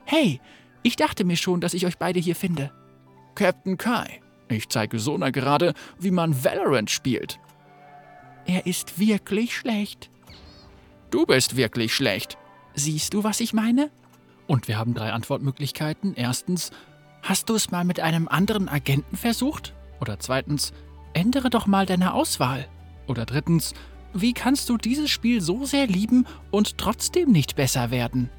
Hey, 0.03 0.41
ich 0.81 0.95
dachte 0.95 1.25
mir 1.25 1.37
schon, 1.37 1.61
dass 1.61 1.75
ich 1.75 1.85
euch 1.85 1.99
beide 1.99 2.19
hier 2.19 2.35
finde. 2.35 2.71
Captain 3.35 3.77
Kai, 3.77 4.21
ich 4.49 4.69
zeige 4.69 4.99
Sona 4.99 5.29
gerade, 5.29 5.73
wie 5.99 6.11
man 6.11 6.43
Valorant 6.43 6.91
spielt. 6.91 7.39
Er 8.45 8.65
ist 8.65 8.99
wirklich 8.99 9.55
schlecht. 9.55 10.09
Du 11.09 11.25
bist 11.25 11.55
wirklich 11.55 11.93
schlecht. 11.93 12.37
Siehst 12.75 13.13
du, 13.13 13.23
was 13.23 13.39
ich 13.39 13.53
meine? 13.53 13.89
Und 14.47 14.67
wir 14.67 14.77
haben 14.77 14.93
drei 14.93 15.11
Antwortmöglichkeiten. 15.13 16.15
Erstens, 16.15 16.71
hast 17.21 17.49
du 17.49 17.55
es 17.55 17.71
mal 17.71 17.85
mit 17.85 17.99
einem 17.99 18.27
anderen 18.27 18.67
Agenten 18.67 19.15
versucht? 19.15 19.73
Oder 20.01 20.19
zweitens, 20.19 20.73
ändere 21.13 21.49
doch 21.49 21.67
mal 21.67 21.85
deine 21.85 22.13
Auswahl. 22.13 22.67
Oder 23.07 23.25
drittens, 23.25 23.73
wie 24.13 24.33
kannst 24.33 24.69
du 24.69 24.77
dieses 24.77 25.09
Spiel 25.09 25.41
so 25.41 25.65
sehr 25.65 25.87
lieben 25.87 26.25
und 26.51 26.77
trotzdem 26.77 27.31
nicht 27.31 27.55
besser 27.55 27.91
werden? 27.91 28.29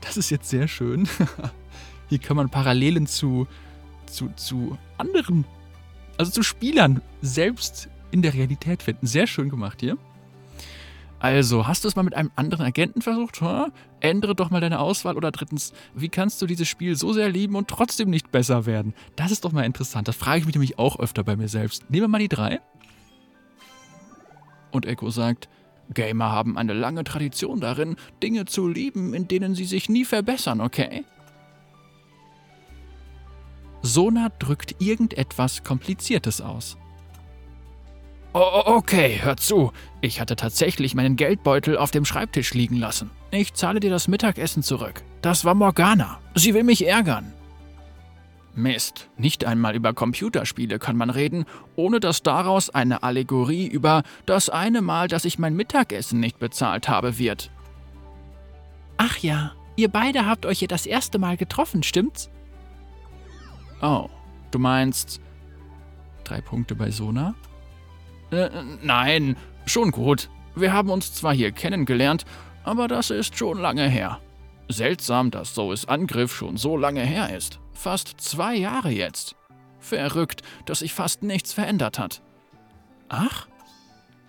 Das 0.00 0.16
ist 0.16 0.30
jetzt 0.30 0.48
sehr 0.48 0.68
schön. 0.68 1.08
Hier 2.08 2.18
kann 2.18 2.36
man 2.36 2.50
Parallelen 2.50 3.06
zu, 3.06 3.46
zu, 4.06 4.30
zu 4.36 4.78
anderen, 4.98 5.44
also 6.18 6.30
zu 6.30 6.42
Spielern 6.42 7.00
selbst 7.22 7.88
in 8.10 8.22
der 8.22 8.34
Realität 8.34 8.82
finden. 8.82 9.06
Sehr 9.06 9.26
schön 9.26 9.48
gemacht 9.48 9.80
hier. 9.80 9.98
Also, 11.18 11.66
hast 11.66 11.82
du 11.82 11.88
es 11.88 11.96
mal 11.96 12.02
mit 12.02 12.14
einem 12.14 12.30
anderen 12.36 12.66
Agenten 12.66 13.00
versucht? 13.00 13.40
Huh? 13.40 13.68
Ändere 14.00 14.34
doch 14.34 14.50
mal 14.50 14.60
deine 14.60 14.80
Auswahl. 14.80 15.16
Oder 15.16 15.30
drittens, 15.32 15.72
wie 15.94 16.10
kannst 16.10 16.42
du 16.42 16.46
dieses 16.46 16.68
Spiel 16.68 16.94
so 16.94 17.12
sehr 17.12 17.30
lieben 17.30 17.56
und 17.56 17.68
trotzdem 17.68 18.10
nicht 18.10 18.30
besser 18.30 18.66
werden? 18.66 18.94
Das 19.16 19.30
ist 19.30 19.44
doch 19.44 19.52
mal 19.52 19.64
interessant. 19.64 20.08
Das 20.08 20.16
frage 20.16 20.40
ich 20.40 20.46
mich 20.46 20.54
nämlich 20.54 20.78
auch 20.78 20.98
öfter 21.00 21.24
bei 21.24 21.36
mir 21.36 21.48
selbst. 21.48 21.90
Nehmen 21.90 22.04
wir 22.04 22.08
mal 22.08 22.18
die 22.18 22.28
drei. 22.28 22.60
Und 24.72 24.84
Echo 24.84 25.08
sagt, 25.08 25.48
Gamer 25.94 26.30
haben 26.32 26.58
eine 26.58 26.74
lange 26.74 27.04
Tradition 27.04 27.60
darin, 27.60 27.96
Dinge 28.22 28.44
zu 28.44 28.68
lieben, 28.68 29.14
in 29.14 29.26
denen 29.26 29.54
sie 29.54 29.64
sich 29.64 29.88
nie 29.88 30.04
verbessern, 30.04 30.60
okay? 30.60 31.04
Sona 33.86 34.28
drückt 34.38 34.80
irgendetwas 34.80 35.62
Kompliziertes 35.62 36.40
aus. 36.40 36.76
Oh, 38.34 38.62
okay, 38.66 39.20
hör 39.22 39.38
zu. 39.38 39.72
Ich 40.02 40.20
hatte 40.20 40.36
tatsächlich 40.36 40.94
meinen 40.94 41.16
Geldbeutel 41.16 41.78
auf 41.78 41.90
dem 41.90 42.04
Schreibtisch 42.04 42.52
liegen 42.52 42.76
lassen. 42.76 43.10
Ich 43.30 43.54
zahle 43.54 43.80
dir 43.80 43.88
das 43.88 44.08
Mittagessen 44.08 44.62
zurück. 44.62 45.02
Das 45.22 45.46
war 45.46 45.54
Morgana. 45.54 46.20
Sie 46.34 46.52
will 46.52 46.64
mich 46.64 46.86
ärgern. 46.86 47.32
Mist, 48.54 49.08
nicht 49.16 49.44
einmal 49.44 49.74
über 49.74 49.92
Computerspiele 49.92 50.78
kann 50.78 50.96
man 50.96 51.10
reden, 51.10 51.44
ohne 51.76 52.00
dass 52.00 52.22
daraus 52.22 52.70
eine 52.70 53.02
Allegorie 53.02 53.66
über 53.66 54.02
das 54.24 54.50
eine 54.50 54.82
Mal, 54.82 55.08
dass 55.08 55.24
ich 55.24 55.38
mein 55.38 55.54
Mittagessen 55.54 56.20
nicht 56.20 56.38
bezahlt 56.38 56.88
habe, 56.88 57.18
wird. 57.18 57.50
Ach 58.96 59.18
ja, 59.18 59.52
ihr 59.76 59.88
beide 59.88 60.26
habt 60.26 60.46
euch 60.46 60.60
ja 60.60 60.66
das 60.66 60.86
erste 60.86 61.18
Mal 61.18 61.36
getroffen, 61.36 61.82
stimmt's? 61.82 62.30
Oh, 63.86 64.10
du 64.50 64.58
meinst 64.58 65.20
drei 66.24 66.40
Punkte 66.40 66.74
bei 66.74 66.90
Sona? 66.90 67.36
Äh, 68.32 68.50
nein, 68.82 69.36
schon 69.64 69.92
gut. 69.92 70.28
Wir 70.56 70.72
haben 70.72 70.90
uns 70.90 71.14
zwar 71.14 71.32
hier 71.32 71.52
kennengelernt, 71.52 72.24
aber 72.64 72.88
das 72.88 73.10
ist 73.10 73.38
schon 73.38 73.60
lange 73.60 73.88
her. 73.88 74.18
Seltsam, 74.68 75.30
dass 75.30 75.54
Zoes 75.54 75.86
Angriff 75.86 76.34
schon 76.34 76.56
so 76.56 76.76
lange 76.76 77.02
her 77.02 77.36
ist. 77.36 77.60
Fast 77.74 78.20
zwei 78.20 78.56
Jahre 78.56 78.90
jetzt. 78.90 79.36
Verrückt, 79.78 80.42
dass 80.64 80.80
sich 80.80 80.92
fast 80.92 81.22
nichts 81.22 81.52
verändert 81.52 82.00
hat. 82.00 82.22
Ach? 83.08 83.46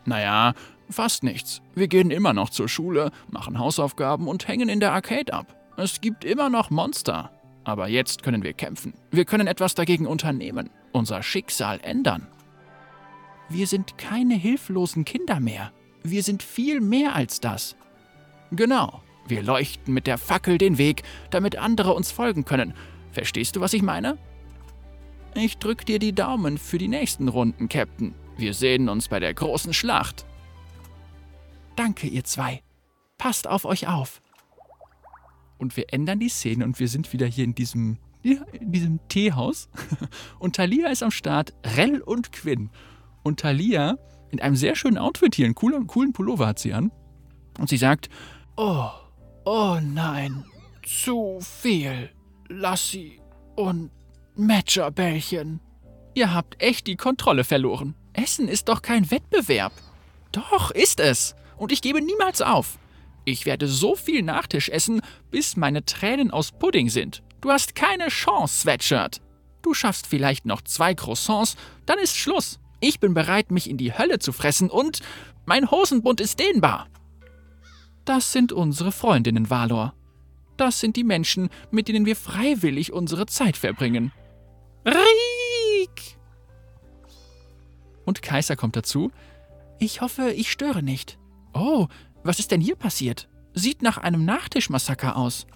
Naja, 0.05 0.53
fast 0.87 1.23
nichts. 1.23 1.63
Wir 1.73 1.87
gehen 1.87 2.11
immer 2.11 2.33
noch 2.33 2.51
zur 2.51 2.69
Schule, 2.69 3.09
machen 3.31 3.57
Hausaufgaben 3.57 4.27
und 4.27 4.47
hängen 4.47 4.69
in 4.69 4.79
der 4.79 4.93
Arcade 4.93 5.33
ab. 5.33 5.55
Es 5.77 5.99
gibt 5.99 6.25
immer 6.25 6.51
noch 6.51 6.69
Monster. 6.69 7.31
Aber 7.67 7.89
jetzt 7.89 8.23
können 8.23 8.43
wir 8.43 8.53
kämpfen. 8.53 8.93
Wir 9.11 9.25
können 9.25 9.45
etwas 9.45 9.75
dagegen 9.75 10.07
unternehmen. 10.07 10.69
Unser 10.93 11.21
Schicksal 11.21 11.81
ändern. 11.83 12.25
Wir 13.49 13.67
sind 13.67 13.97
keine 13.97 14.35
hilflosen 14.35 15.03
Kinder 15.03 15.41
mehr. 15.41 15.73
Wir 16.01 16.23
sind 16.23 16.43
viel 16.43 16.79
mehr 16.79 17.13
als 17.13 17.41
das. 17.41 17.75
Genau. 18.51 19.03
Wir 19.27 19.43
leuchten 19.43 19.93
mit 19.93 20.07
der 20.07 20.17
Fackel 20.17 20.57
den 20.57 20.77
Weg, 20.77 21.03
damit 21.29 21.57
andere 21.57 21.93
uns 21.93 22.09
folgen 22.09 22.45
können. 22.45 22.73
Verstehst 23.11 23.57
du, 23.57 23.59
was 23.59 23.73
ich 23.73 23.81
meine? 23.81 24.17
Ich 25.35 25.57
drück 25.57 25.85
dir 25.85 25.99
die 25.99 26.15
Daumen 26.15 26.57
für 26.57 26.77
die 26.77 26.87
nächsten 26.87 27.27
Runden, 27.27 27.67
Captain. 27.67 28.15
Wir 28.37 28.53
sehen 28.53 28.87
uns 28.87 29.09
bei 29.09 29.19
der 29.19 29.33
großen 29.33 29.73
Schlacht. 29.73 30.25
Danke, 31.75 32.07
ihr 32.07 32.23
zwei. 32.23 32.61
Passt 33.17 33.45
auf 33.45 33.65
euch 33.65 33.89
auf. 33.89 34.21
Und 35.57 35.75
wir 35.77 35.93
ändern 35.93 36.19
die 36.19 36.29
Szene 36.29 36.65
und 36.65 36.79
wir 36.79 36.87
sind 36.87 37.11
wieder 37.13 37.25
hier 37.25 37.43
in 37.43 37.55
diesem, 37.55 37.97
ja, 38.23 38.41
in 38.53 38.71
diesem 38.71 38.99
Teehaus. 39.07 39.69
Und 40.39 40.55
Talia 40.55 40.89
ist 40.89 41.01
am 41.01 41.11
Start, 41.11 41.53
Rell 41.75 42.01
und 42.01 42.31
Quinn. 42.31 42.69
Und 43.23 43.39
Talia 43.39 43.97
in 44.29 44.41
einem 44.41 44.55
sehr 44.55 44.75
schönen 44.75 44.97
Outfit 44.97 45.35
hier, 45.35 45.45
einen 45.45 45.55
coolen, 45.55 45.87
coolen 45.87 46.13
Pullover 46.13 46.47
hat 46.47 46.59
sie 46.59 46.73
an. 46.73 46.91
Und 47.57 47.69
sie 47.69 47.77
sagt, 47.77 48.09
oh, 48.55 48.89
oh 49.45 49.79
nein, 49.81 50.45
zu 50.83 51.39
viel. 51.41 52.09
Lassie 52.49 53.19
und 53.55 53.91
Matcherbällchen. 54.35 55.59
Ihr 56.13 56.33
habt 56.33 56.61
echt 56.61 56.87
die 56.87 56.95
Kontrolle 56.95 57.43
verloren. 57.43 57.95
Essen 58.13 58.47
ist 58.47 58.69
doch 58.69 58.81
kein 58.81 59.11
Wettbewerb. 59.11 59.73
Doch, 60.31 60.71
ist 60.71 60.99
es. 60.99 61.35
Und 61.57 61.71
ich 61.71 61.81
gebe 61.81 62.01
niemals 62.01 62.41
auf. 62.41 62.77
Ich 63.29 63.45
werde 63.45 63.67
so 63.67 63.97
viel 63.97 64.23
Nachtisch 64.23 64.69
essen, 64.69 65.01
bis 65.31 65.57
meine 65.57 65.83
Tränen 65.83 66.31
aus 66.31 66.53
Pudding 66.53 66.89
sind. 66.89 67.23
Du 67.41 67.49
hast 67.51 67.75
keine 67.75 68.07
Chance, 68.07 68.61
Sweatshirt. 68.61 69.19
Du 69.61 69.73
schaffst 69.73 70.07
vielleicht 70.07 70.45
noch 70.45 70.61
zwei 70.61 70.95
Croissants, 70.95 71.57
dann 71.85 71.99
ist 71.99 72.15
Schluss. 72.15 72.57
Ich 72.79 73.01
bin 73.01 73.13
bereit, 73.13 73.51
mich 73.51 73.69
in 73.69 73.75
die 73.75 73.91
Hölle 73.91 74.19
zu 74.19 74.31
fressen 74.31 74.69
und 74.69 75.01
mein 75.45 75.69
Hosenbund 75.69 76.21
ist 76.21 76.39
dehnbar. 76.39 76.87
Das 78.05 78.31
sind 78.31 78.53
unsere 78.53 78.93
Freundinnen, 78.93 79.49
Valor. 79.49 79.93
Das 80.55 80.79
sind 80.79 80.95
die 80.95 81.03
Menschen, 81.03 81.49
mit 81.69 81.89
denen 81.89 82.05
wir 82.05 82.15
freiwillig 82.15 82.93
unsere 82.93 83.25
Zeit 83.25 83.57
verbringen. 83.57 84.13
Riek! 84.85 86.17
Und 88.05 88.21
Kaiser 88.21 88.55
kommt 88.55 88.77
dazu. 88.77 89.11
Ich 89.79 89.99
hoffe, 89.99 90.31
ich 90.31 90.49
störe 90.49 90.81
nicht. 90.81 91.19
Oh, 91.53 91.87
was 92.27 92.39
ist 92.39 92.51
denn 92.51 92.61
hier 92.61 92.75
passiert? 92.75 93.29
Sieht 93.53 93.81
nach 93.81 93.97
einem 93.97 94.25
Nachtischmassaker 94.25 95.15
aus. 95.15 95.47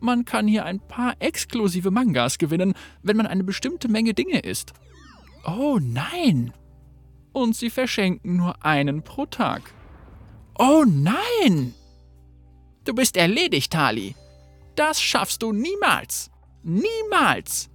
Man 0.00 0.24
kann 0.24 0.46
hier 0.46 0.64
ein 0.64 0.80
paar 0.80 1.16
exklusive 1.18 1.90
Mangas 1.90 2.38
gewinnen, 2.38 2.74
wenn 3.02 3.16
man 3.16 3.26
eine 3.26 3.44
bestimmte 3.44 3.88
Menge 3.88 4.14
Dinge 4.14 4.38
isst. 4.40 4.72
Oh 5.44 5.78
nein! 5.80 6.52
Und 7.32 7.56
sie 7.56 7.70
verschenken 7.70 8.36
nur 8.36 8.64
einen 8.64 9.02
pro 9.02 9.26
Tag. 9.26 9.74
Oh 10.58 10.84
nein! 10.86 11.74
Du 12.84 12.94
bist 12.94 13.16
erledigt, 13.16 13.72
Tali. 13.72 14.14
Das 14.76 15.02
schaffst 15.02 15.42
du 15.42 15.52
niemals. 15.52 16.30
Niemals. 16.62 17.68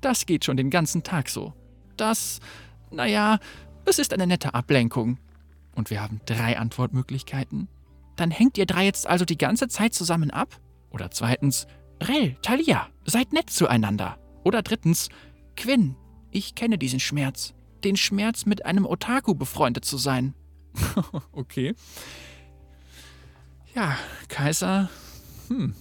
Das 0.00 0.26
geht 0.26 0.44
schon 0.44 0.56
den 0.56 0.70
ganzen 0.70 1.02
Tag 1.02 1.28
so. 1.28 1.52
Das, 1.96 2.40
naja, 2.90 3.38
es 3.84 3.98
ist 3.98 4.12
eine 4.12 4.26
nette 4.26 4.54
Ablenkung. 4.54 5.18
Und 5.76 5.90
wir 5.90 6.02
haben 6.02 6.20
drei 6.26 6.58
Antwortmöglichkeiten. 6.58 7.68
Dann 8.16 8.30
hängt 8.30 8.58
ihr 8.58 8.66
drei 8.66 8.84
jetzt 8.84 9.06
also 9.06 9.24
die 9.24 9.38
ganze 9.38 9.68
Zeit 9.68 9.94
zusammen 9.94 10.30
ab? 10.32 10.58
Oder 10.90 11.10
zweitens, 11.10 11.66
Rell, 12.02 12.36
Talia, 12.42 12.88
seid 13.04 13.32
nett 13.32 13.50
zueinander. 13.50 14.18
Oder 14.42 14.62
drittens, 14.62 15.10
Quinn, 15.54 15.96
ich 16.30 16.54
kenne 16.54 16.78
diesen 16.78 16.98
Schmerz. 16.98 17.54
Den 17.84 17.96
Schmerz, 17.96 18.46
mit 18.46 18.64
einem 18.64 18.86
Otaku 18.86 19.34
befreundet 19.34 19.84
zu 19.84 19.98
sein. 19.98 20.34
okay. 21.32 21.74
Ja, 23.74 23.96
Kaiser. 24.28 24.88
Hm. 25.48 25.74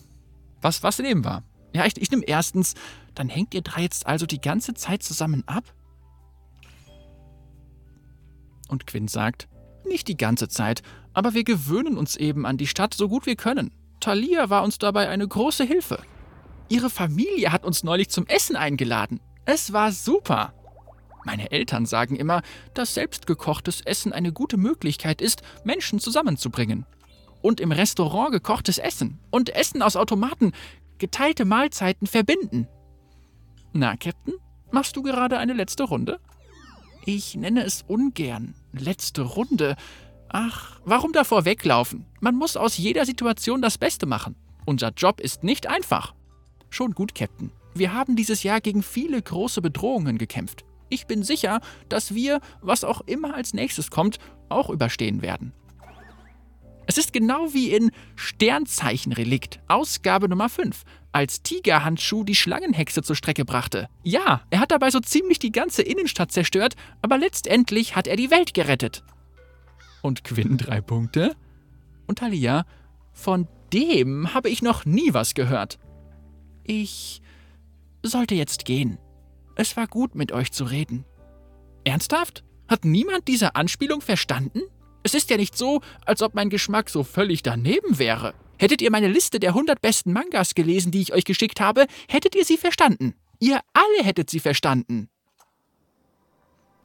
Was, 0.62 0.84
was 0.84 1.00
nehmen 1.00 1.24
wir? 1.24 1.44
Ja, 1.74 1.86
ich, 1.86 2.00
ich 2.02 2.12
nehme 2.12 2.26
erstens, 2.26 2.74
dann 3.14 3.30
hängt 3.30 3.54
ihr 3.54 3.62
drei 3.62 3.82
jetzt 3.82 4.06
also 4.06 4.26
die 4.26 4.42
ganze 4.42 4.74
Zeit 4.74 5.04
zusammen 5.04 5.44
ab? 5.48 5.64
Und 8.68 8.88
Quinn 8.88 9.08
sagt, 9.08 9.48
nicht 9.86 10.08
die 10.08 10.18
ganze 10.18 10.48
Zeit, 10.48 10.82
aber 11.14 11.34
wir 11.34 11.44
gewöhnen 11.44 11.98
uns 11.98 12.16
eben 12.16 12.46
an 12.46 12.58
die 12.58 12.68
Stadt 12.68 12.94
so 12.94 13.08
gut 13.08 13.26
wir 13.26 13.36
können. 13.36 13.72
Thalia 14.00 14.50
war 14.50 14.64
uns 14.64 14.78
dabei 14.78 15.10
eine 15.10 15.28
große 15.28 15.64
Hilfe. 15.64 16.00
Ihre 16.70 16.90
Familie 16.90 17.52
hat 17.52 17.66
uns 17.66 17.84
neulich 17.84 18.10
zum 18.10 18.28
Essen 18.28 18.56
eingeladen. 18.56 19.20
Es 19.46 19.74
war 19.74 19.92
super. 19.92 20.54
Meine 21.24 21.52
Eltern 21.52 21.86
sagen 21.86 22.16
immer, 22.16 22.42
dass 22.74 22.94
selbstgekochtes 22.94 23.82
Essen 23.82 24.14
eine 24.14 24.32
gute 24.32 24.58
Möglichkeit 24.58 25.22
ist, 25.22 25.42
Menschen 25.64 26.00
zusammenzubringen. 26.00 26.86
Und 27.42 27.60
im 27.60 27.72
Restaurant 27.72 28.32
gekochtes 28.32 28.78
Essen 28.78 29.20
und 29.32 29.50
Essen 29.56 29.82
aus 29.82 29.96
Automaten, 29.96 30.54
geteilte 30.98 31.46
Mahlzeiten 31.46 32.08
verbinden. 32.08 32.68
Na, 33.74 33.98
Captain, 33.98 34.36
machst 34.72 34.96
du 34.96 35.02
gerade 35.02 35.38
eine 35.38 35.54
letzte 35.54 35.84
Runde? 35.84 36.20
Ich 37.06 37.36
nenne 37.36 37.64
es 37.64 37.84
ungern 37.88 38.56
letzte 38.76 39.22
Runde. 39.22 39.76
Ach, 40.30 40.80
warum 40.84 41.12
davor 41.12 41.46
weglaufen? 41.46 42.06
Man 42.20 42.36
muss 42.36 42.58
aus 42.58 42.78
jeder 42.78 43.06
Situation 43.06 43.62
das 43.62 43.78
Beste 43.78 44.06
machen. 44.06 44.36
Unser 44.66 44.90
Job 44.90 45.20
ist 45.20 45.44
nicht 45.44 45.68
einfach. 45.68 46.14
Schon 46.70 46.92
gut, 46.94 47.16
Captain. 47.16 47.52
Wir 47.74 47.94
haben 47.94 48.16
dieses 48.16 48.44
Jahr 48.44 48.62
gegen 48.62 48.84
viele 48.84 49.22
große 49.22 49.62
Bedrohungen 49.62 50.18
gekämpft. 50.18 50.66
Ich 50.90 51.08
bin 51.08 51.24
sicher, 51.24 51.62
dass 51.90 52.14
wir, 52.14 52.40
was 52.62 52.84
auch 52.84 53.02
immer 53.02 53.34
als 53.36 53.54
nächstes 53.54 53.92
kommt, 53.92 54.18
auch 54.50 54.70
überstehen 54.70 55.22
werden. 55.22 55.54
Es 56.88 56.98
ist 56.98 57.14
genau 57.14 57.54
wie 57.54 57.72
in 57.72 57.92
Sternzeichenrelikt, 58.16 59.60
Ausgabe 59.68 60.30
Nummer 60.30 60.50
5, 60.50 60.84
als 61.16 61.42
Tigerhandschuh 61.42 62.26
die 62.26 62.36
Schlangenhexe 62.36 63.02
zur 63.02 63.16
Strecke 63.16 63.46
brachte. 63.46 63.88
Ja, 64.04 64.42
er 64.50 64.60
hat 64.60 64.72
dabei 64.72 64.92
so 64.92 65.00
ziemlich 65.00 65.40
die 65.40 65.54
ganze 65.54 65.82
Innenstadt 65.82 66.34
zerstört, 66.34 66.76
aber 67.02 67.18
letztendlich 67.18 67.96
hat 67.96 68.06
er 68.06 68.18
die 68.18 68.32
Welt 68.32 68.54
gerettet. 68.54 69.02
Und 70.02 70.26
Quinn 70.26 70.58
drei 70.58 70.82
Punkte. 70.82 71.38
Und 72.06 72.20
Talia, 72.20 72.66
von 73.14 73.48
dem 73.72 74.34
habe 74.34 74.50
ich 74.50 74.62
noch 74.62 74.84
nie 74.84 75.14
was 75.14 75.36
gehört. 75.36 75.80
Ich 76.66 77.22
sollte 78.04 78.36
jetzt 78.36 78.66
gehen. 78.66 78.98
Es 79.56 79.78
war 79.78 79.88
gut, 79.88 80.16
mit 80.16 80.34
euch 80.34 80.52
zu 80.52 80.66
reden. 80.66 81.06
Ernsthaft? 81.86 82.44
Hat 82.68 82.84
niemand 82.84 83.30
diese 83.30 83.56
Anspielung 83.56 84.02
verstanden? 84.02 84.64
Es 85.04 85.14
ist 85.14 85.30
ja 85.30 85.38
nicht 85.38 85.58
so, 85.58 85.80
als 86.06 86.22
ob 86.22 86.36
mein 86.36 86.50
Geschmack 86.50 86.90
so 86.90 87.04
völlig 87.04 87.42
daneben 87.42 88.00
wäre. 88.00 88.34
Hättet 88.58 88.82
ihr 88.82 88.92
meine 88.92 89.08
Liste 89.08 89.40
der 89.40 89.52
100 89.52 89.82
besten 89.82 90.14
Mangas 90.14 90.56
gelesen, 90.56 90.92
die 90.92 91.02
ich 91.02 91.14
euch 91.14 91.26
geschickt 91.26 91.60
habe, 91.60 91.88
hättet 92.08 92.36
ihr 92.36 92.46
sie 92.46 92.58
verstanden. 92.58 93.16
Ihr 93.40 93.60
alle 93.74 94.04
hättet 94.04 94.30
sie 94.30 94.40
verstanden. 94.40 95.10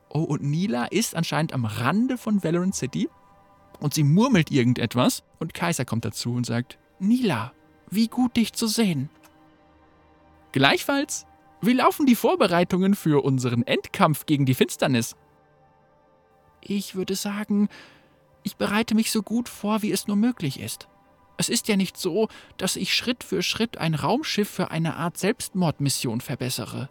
Oh, 0.09 0.23
und 0.23 0.43
Nila 0.43 0.87
ist 0.87 1.15
anscheinend 1.15 1.53
am 1.53 1.65
Rande 1.65 2.19
von 2.19 2.43
Valorant 2.43 2.75
City 2.75 3.09
und 3.79 3.95
sie 3.95 4.03
murmelt 4.03 4.51
irgendetwas 4.51 5.23
und 5.39 5.55
Kaiser 5.55 5.85
kommt 5.85 6.05
dazu 6.05 6.33
und 6.33 6.45
sagt, 6.45 6.79
Nila, 6.99 7.53
wie 7.91 8.09
gut 8.09 8.37
dich 8.37 8.53
zu 8.53 8.67
sehen. 8.67 9.09
Gleichfalls, 10.53 11.27
wie 11.63 11.75
laufen 11.75 12.07
die 12.07 12.17
Vorbereitungen 12.17 12.95
für 12.95 13.25
unseren 13.25 13.63
Endkampf 13.63 14.27
gegen 14.27 14.47
die 14.47 14.55
Finsternis? 14.55 15.15
Ich 16.61 16.97
würde 16.97 17.15
sagen, 17.15 17.69
ich 18.43 18.57
bereite 18.57 18.95
mich 18.95 19.13
so 19.13 19.23
gut 19.23 19.49
vor, 19.49 19.83
wie 19.83 19.93
es 19.93 20.09
nur 20.09 20.17
möglich 20.17 20.59
ist. 20.59 20.89
Es 21.41 21.49
ist 21.49 21.69
ja 21.69 21.77
nicht 21.77 21.97
so, 21.97 22.29
dass 22.59 22.77
ich 22.77 22.95
Schritt 22.95 23.25
für 23.25 23.43
Schritt 23.43 23.79
ein 23.79 23.95
Raumschiff 23.95 24.47
für 24.47 24.71
eine 24.71 24.97
Art 24.97 25.17
Selbstmordmission 25.17 26.21
verbessere. 26.21 26.91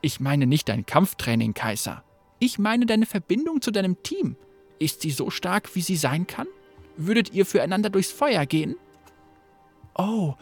Ich 0.00 0.18
meine 0.18 0.48
nicht 0.48 0.68
dein 0.68 0.84
Kampftraining, 0.84 1.54
Kaiser. 1.54 2.02
Ich 2.40 2.58
meine 2.58 2.86
deine 2.86 3.06
Verbindung 3.06 3.62
zu 3.62 3.70
deinem 3.70 4.02
Team. 4.02 4.34
Ist 4.80 5.02
sie 5.02 5.12
so 5.12 5.30
stark, 5.30 5.76
wie 5.76 5.80
sie 5.80 5.94
sein 5.94 6.26
kann? 6.26 6.48
Würdet 6.96 7.32
ihr 7.32 7.46
füreinander 7.46 7.88
durchs 7.88 8.10
Feuer 8.10 8.46
gehen? 8.46 8.74
Oh, 9.94 10.34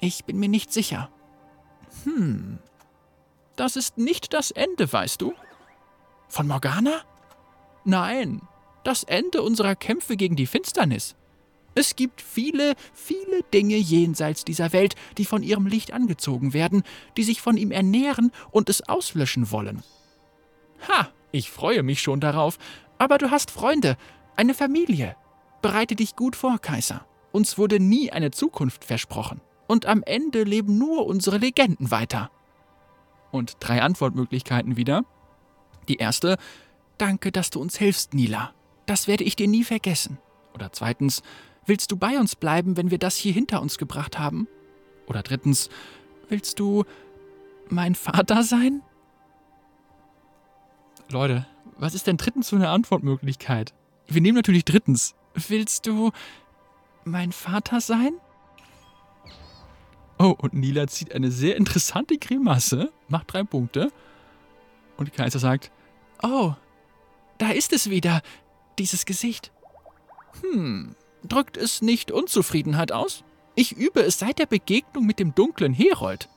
ich 0.00 0.26
bin 0.26 0.38
mir 0.38 0.50
nicht 0.50 0.70
sicher. 0.70 1.08
Hm. 2.04 2.58
Das 3.56 3.76
ist 3.76 3.96
nicht 3.96 4.34
das 4.34 4.50
Ende, 4.50 4.92
weißt 4.92 5.18
du? 5.18 5.32
Von 6.28 6.46
Morgana? 6.46 7.00
Nein, 7.86 8.42
das 8.82 9.02
Ende 9.02 9.40
unserer 9.40 9.74
Kämpfe 9.74 10.18
gegen 10.18 10.36
die 10.36 10.46
Finsternis. 10.46 11.16
Es 11.74 11.96
gibt 11.96 12.20
viele, 12.20 12.74
viele 12.92 13.42
Dinge 13.52 13.76
jenseits 13.76 14.44
dieser 14.44 14.72
Welt, 14.72 14.94
die 15.18 15.24
von 15.24 15.42
ihrem 15.42 15.66
Licht 15.66 15.92
angezogen 15.92 16.52
werden, 16.52 16.82
die 17.16 17.24
sich 17.24 17.40
von 17.40 17.56
ihm 17.56 17.70
ernähren 17.70 18.30
und 18.50 18.68
es 18.68 18.88
auslöschen 18.88 19.50
wollen. 19.50 19.82
Ha, 20.88 21.08
ich 21.32 21.50
freue 21.50 21.82
mich 21.82 22.00
schon 22.00 22.20
darauf. 22.20 22.58
Aber 22.98 23.18
du 23.18 23.30
hast 23.30 23.50
Freunde, 23.50 23.96
eine 24.36 24.54
Familie. 24.54 25.16
Bereite 25.62 25.96
dich 25.96 26.14
gut 26.14 26.36
vor, 26.36 26.58
Kaiser. 26.58 27.04
Uns 27.32 27.58
wurde 27.58 27.80
nie 27.80 28.12
eine 28.12 28.30
Zukunft 28.30 28.84
versprochen. 28.84 29.40
Und 29.66 29.86
am 29.86 30.02
Ende 30.04 30.44
leben 30.44 30.78
nur 30.78 31.06
unsere 31.06 31.38
Legenden 31.38 31.90
weiter. 31.90 32.30
Und 33.32 33.56
drei 33.58 33.82
Antwortmöglichkeiten 33.82 34.76
wieder. 34.76 35.04
Die 35.88 35.96
erste, 35.96 36.36
danke, 36.98 37.32
dass 37.32 37.50
du 37.50 37.60
uns 37.60 37.76
hilfst, 37.76 38.14
Nila. 38.14 38.52
Das 38.86 39.08
werde 39.08 39.24
ich 39.24 39.34
dir 39.34 39.48
nie 39.48 39.64
vergessen. 39.64 40.18
Oder 40.54 40.70
zweitens, 40.72 41.22
willst 41.66 41.90
du 41.90 41.96
bei 41.96 42.18
uns 42.18 42.36
bleiben, 42.36 42.76
wenn 42.76 42.90
wir 42.90 42.98
das 42.98 43.16
hier 43.16 43.32
hinter 43.32 43.60
uns 43.60 43.78
gebracht 43.78 44.18
haben? 44.18 44.48
Oder 45.06 45.22
drittens, 45.22 45.68
willst 46.28 46.58
du 46.58 46.84
mein 47.68 47.94
Vater 47.94 48.42
sein? 48.42 48.82
Leute, 51.10 51.46
was 51.78 51.94
ist 51.94 52.06
denn 52.06 52.16
drittens 52.16 52.50
für 52.50 52.56
eine 52.56 52.68
Antwortmöglichkeit? 52.70 53.74
Wir 54.06 54.20
nehmen 54.20 54.36
natürlich 54.36 54.64
drittens. 54.64 55.14
Willst 55.34 55.86
du 55.86 56.12
mein 57.04 57.32
Vater 57.32 57.80
sein? 57.80 58.14
Oh, 60.18 60.34
und 60.38 60.54
Nila 60.54 60.86
zieht 60.86 61.12
eine 61.12 61.30
sehr 61.30 61.56
interessante 61.56 62.18
Grimasse, 62.18 62.92
macht 63.08 63.32
drei 63.32 63.42
Punkte. 63.42 63.90
Und 64.96 65.12
Kaiser 65.12 65.40
sagt, 65.40 65.72
oh, 66.22 66.54
da 67.38 67.50
ist 67.50 67.72
es 67.72 67.90
wieder, 67.90 68.22
dieses 68.78 69.06
Gesicht. 69.06 69.50
Hm, 70.40 70.94
drückt 71.28 71.56
es 71.56 71.82
nicht 71.82 72.10
Unzufriedenheit 72.10 72.92
aus? 72.92 73.24
Ich 73.54 73.72
übe 73.72 74.00
es 74.00 74.18
seit 74.18 74.38
der 74.38 74.46
Begegnung 74.46 75.06
mit 75.06 75.18
dem 75.18 75.34
dunklen 75.34 75.72
Herold. 75.72 76.28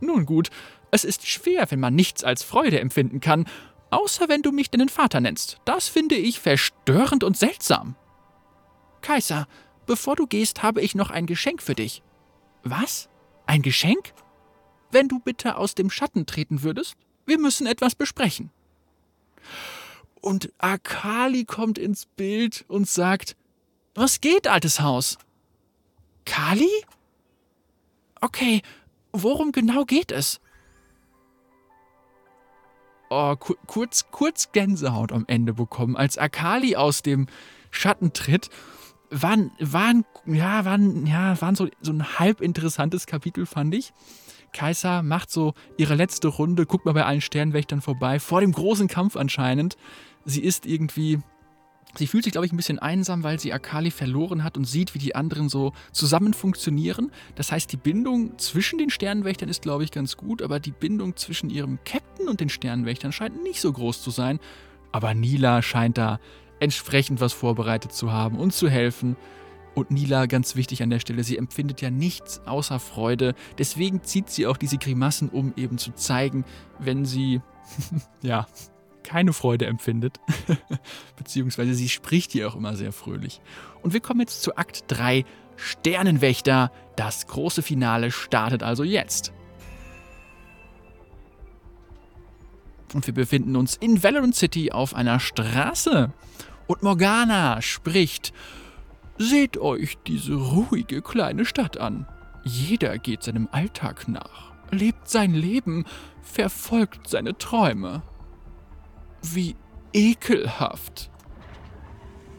Nun 0.00 0.26
gut, 0.26 0.50
es 0.90 1.04
ist 1.04 1.26
schwer, 1.26 1.70
wenn 1.70 1.80
man 1.80 1.94
nichts 1.94 2.24
als 2.24 2.42
Freude 2.42 2.80
empfinden 2.80 3.20
kann, 3.20 3.46
außer 3.90 4.28
wenn 4.28 4.42
du 4.42 4.52
mich 4.52 4.70
deinen 4.70 4.88
Vater 4.88 5.20
nennst. 5.20 5.60
Das 5.64 5.88
finde 5.88 6.14
ich 6.14 6.40
verstörend 6.40 7.24
und 7.24 7.36
seltsam. 7.36 7.96
Kaiser, 9.02 9.46
bevor 9.86 10.16
du 10.16 10.26
gehst, 10.26 10.62
habe 10.62 10.80
ich 10.80 10.94
noch 10.94 11.10
ein 11.10 11.26
Geschenk 11.26 11.62
für 11.62 11.74
dich. 11.74 12.02
Was? 12.62 13.08
Ein 13.46 13.62
Geschenk? 13.62 14.14
Wenn 14.90 15.08
du 15.08 15.18
bitte 15.18 15.56
aus 15.56 15.74
dem 15.74 15.90
Schatten 15.90 16.26
treten 16.26 16.62
würdest, 16.62 16.96
wir 17.26 17.38
müssen 17.38 17.66
etwas 17.66 17.94
besprechen. 17.94 18.50
Und 20.20 20.52
Akali 20.58 21.44
kommt 21.44 21.76
ins 21.76 22.06
Bild 22.06 22.64
und 22.68 22.88
sagt, 22.88 23.36
was 23.94 24.20
geht, 24.20 24.48
altes 24.48 24.80
Haus? 24.80 25.18
Kali? 26.24 26.70
Okay, 28.20 28.62
worum 29.12 29.52
genau 29.52 29.84
geht 29.84 30.12
es? 30.12 30.40
Oh, 33.10 33.36
kurz, 33.36 34.06
kurz 34.10 34.50
Gänsehaut 34.52 35.12
am 35.12 35.24
Ende 35.28 35.54
bekommen, 35.54 35.96
als 35.96 36.18
Akali 36.18 36.74
aus 36.74 37.02
dem 37.02 37.26
Schatten 37.70 38.12
tritt. 38.12 38.50
Waren, 39.10 39.52
waren, 39.60 40.04
ja, 40.26 40.64
waren, 40.64 41.06
ja, 41.06 41.40
waren 41.40 41.54
so, 41.54 41.68
so 41.80 41.92
ein 41.92 42.18
halb 42.18 42.40
interessantes 42.40 43.06
Kapitel, 43.06 43.46
fand 43.46 43.74
ich. 43.74 43.92
Kaiser 44.52 45.02
macht 45.02 45.30
so 45.30 45.54
ihre 45.76 45.94
letzte 45.94 46.28
Runde, 46.28 46.64
guckt 46.64 46.86
mal 46.86 46.92
bei 46.92 47.04
allen 47.04 47.20
Sternwächtern 47.20 47.82
vorbei, 47.82 48.18
vor 48.18 48.40
dem 48.40 48.52
großen 48.52 48.88
Kampf 48.88 49.16
anscheinend. 49.16 49.76
Sie 50.24 50.42
ist 50.42 50.64
irgendwie 50.64 51.20
Sie 51.96 52.06
fühlt 52.06 52.24
sich, 52.24 52.32
glaube 52.32 52.46
ich, 52.46 52.52
ein 52.52 52.56
bisschen 52.56 52.78
einsam, 52.78 53.22
weil 53.22 53.38
sie 53.38 53.52
Akali 53.52 53.90
verloren 53.90 54.42
hat 54.42 54.56
und 54.56 54.64
sieht, 54.64 54.94
wie 54.94 54.98
die 54.98 55.14
anderen 55.14 55.48
so 55.48 55.72
zusammen 55.92 56.34
funktionieren. 56.34 57.12
Das 57.36 57.52
heißt, 57.52 57.70
die 57.70 57.76
Bindung 57.76 58.36
zwischen 58.38 58.78
den 58.78 58.90
Sternwächtern 58.90 59.48
ist, 59.48 59.62
glaube 59.62 59.84
ich, 59.84 59.92
ganz 59.92 60.16
gut, 60.16 60.42
aber 60.42 60.58
die 60.58 60.72
Bindung 60.72 61.16
zwischen 61.16 61.50
ihrem 61.50 61.78
Captain 61.84 62.28
und 62.28 62.40
den 62.40 62.48
Sternwächtern 62.48 63.12
scheint 63.12 63.42
nicht 63.42 63.60
so 63.60 63.72
groß 63.72 64.02
zu 64.02 64.10
sein. 64.10 64.40
Aber 64.92 65.14
Nila 65.14 65.62
scheint 65.62 65.98
da 65.98 66.18
entsprechend 66.60 67.20
was 67.20 67.32
vorbereitet 67.32 67.92
zu 67.92 68.12
haben 68.12 68.38
und 68.38 68.52
zu 68.52 68.68
helfen. 68.68 69.16
Und 69.74 69.90
Nila, 69.90 70.26
ganz 70.26 70.54
wichtig 70.54 70.82
an 70.82 70.90
der 70.90 71.00
Stelle, 71.00 71.24
sie 71.24 71.36
empfindet 71.36 71.80
ja 71.80 71.90
nichts 71.90 72.40
außer 72.46 72.78
Freude. 72.78 73.34
Deswegen 73.58 74.02
zieht 74.04 74.30
sie 74.30 74.46
auch 74.46 74.56
diese 74.56 74.78
Grimassen, 74.78 75.28
um 75.28 75.52
eben 75.56 75.78
zu 75.78 75.92
zeigen, 75.92 76.44
wenn 76.78 77.04
sie, 77.04 77.40
ja, 78.22 78.46
keine 79.04 79.32
Freude 79.32 79.66
empfindet. 79.66 80.18
Beziehungsweise 81.16 81.74
sie 81.74 81.88
spricht 81.88 82.32
hier 82.32 82.48
auch 82.48 82.56
immer 82.56 82.74
sehr 82.76 82.92
fröhlich. 82.92 83.40
Und 83.82 83.92
wir 83.92 84.00
kommen 84.00 84.20
jetzt 84.20 84.42
zu 84.42 84.56
Akt 84.56 84.84
3, 84.88 85.24
Sternenwächter. 85.56 86.72
Das 86.96 87.26
große 87.26 87.62
Finale 87.62 88.10
startet 88.10 88.62
also 88.62 88.82
jetzt. 88.82 89.32
Und 92.92 93.06
wir 93.06 93.14
befinden 93.14 93.56
uns 93.56 93.76
in 93.76 94.02
Valorant 94.02 94.34
City 94.34 94.72
auf 94.72 94.94
einer 94.94 95.20
Straße. 95.20 96.12
Und 96.66 96.82
Morgana 96.82 97.60
spricht: 97.60 98.32
Seht 99.18 99.58
euch 99.58 99.98
diese 100.06 100.34
ruhige 100.34 101.02
kleine 101.02 101.44
Stadt 101.44 101.76
an. 101.76 102.06
Jeder 102.44 102.98
geht 102.98 103.22
seinem 103.22 103.48
Alltag 103.50 104.06
nach, 104.06 104.52
lebt 104.70 105.08
sein 105.08 105.32
Leben, 105.34 105.84
verfolgt 106.22 107.08
seine 107.08 107.36
Träume. 107.36 108.02
Wie 109.32 109.56
ekelhaft. 109.94 111.10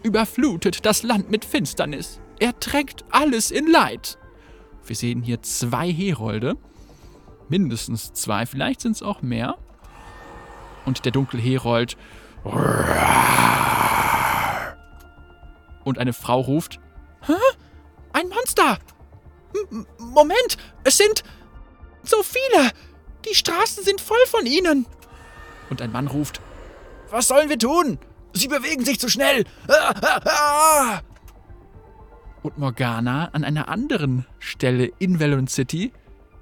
Überflutet 0.03 0.85
das 0.85 1.01
Land 1.01 1.31
mit 1.31 1.43
Finsternis. 1.43 2.21
Er 2.39 2.59
trägt 2.59 3.05
alles 3.09 3.49
in 3.49 3.65
Leid. 3.65 4.19
Wir 4.85 4.95
sehen 4.95 5.23
hier 5.23 5.41
zwei 5.41 5.91
Herolde. 5.91 6.57
Mindestens 7.49 8.13
zwei, 8.13 8.45
vielleicht 8.45 8.81
sind 8.81 8.91
es 8.91 9.01
auch 9.01 9.23
mehr. 9.23 9.57
Und 10.85 11.05
der 11.05 11.11
dunkle 11.11 11.41
Herold. 11.41 11.97
Und 15.83 15.97
eine 15.97 16.13
Frau 16.13 16.41
ruft: 16.41 16.79
Hä? 17.25 17.33
Ein 18.13 18.29
Monster! 18.29 18.77
M 19.71 19.87
Moment! 19.97 20.57
Es 20.83 20.97
sind 20.97 21.23
so 22.03 22.21
viele! 22.21 22.71
Die 23.27 23.33
Straßen 23.33 23.83
sind 23.83 24.01
voll 24.01 24.23
von 24.27 24.45
ihnen! 24.45 24.85
Und 25.71 25.81
ein 25.81 25.91
Mann 25.91 26.05
ruft: 26.05 26.41
was 27.11 27.27
sollen 27.27 27.49
wir 27.49 27.59
tun? 27.59 27.99
Sie 28.33 28.47
bewegen 28.47 28.83
sich 28.83 28.99
zu 28.99 29.09
schnell. 29.09 29.45
Ah, 29.67 29.93
ah, 30.01 30.21
ah. 30.25 31.01
Und 32.43 32.57
Morgana 32.57 33.29
an 33.31 33.43
einer 33.43 33.69
anderen 33.69 34.25
Stelle 34.39 34.91
in 34.99 35.19
Valorant 35.19 35.49
City. 35.49 35.91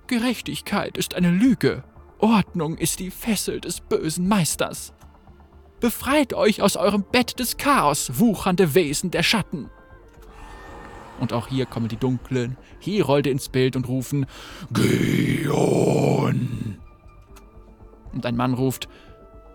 Gerechtigkeit 0.08 0.98
ist 0.98 1.14
eine 1.16 1.32
Lüge. 1.32 1.84
Ordnung 2.20 2.78
ist 2.78 3.00
die 3.00 3.12
Fessel 3.12 3.62
des 3.62 3.80
bösen 3.80 4.28
Meisters. 4.28 4.94
Befreit 5.80 6.34
euch 6.34 6.62
aus 6.62 6.78
eurem 6.78 7.04
Bett 7.04 7.40
des 7.40 7.58
Chaos, 7.58 8.20
wuchernde 8.20 8.74
Wesen 8.74 9.12
der 9.12 9.24
Schatten. 9.24 9.70
Und 11.20 11.34
auch 11.34 11.48
hier 11.48 11.66
kommen 11.66 11.90
die 11.90 11.98
dunklen 11.98 12.58
Herolde 12.80 13.30
ins 13.30 13.50
Bild 13.50 13.76
und 13.76 13.88
rufen 13.88 14.26
Gion. 14.72 15.54
Und 18.12 18.26
ein 18.26 18.36
Mann 18.36 18.54
ruft 18.54 18.88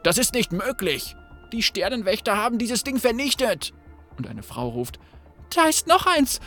das 0.02 0.18
ist 0.18 0.34
nicht 0.34 0.52
möglich. 0.52 1.16
Die 1.52 1.62
Sternenwächter 1.62 2.36
haben 2.36 2.58
dieses 2.58 2.84
Ding 2.84 2.98
vernichtet. 2.98 3.72
Und 4.16 4.26
eine 4.26 4.42
Frau 4.42 4.68
ruft, 4.68 4.98
da 5.54 5.66
ist 5.66 5.86
noch 5.86 6.06
eins 6.06 6.40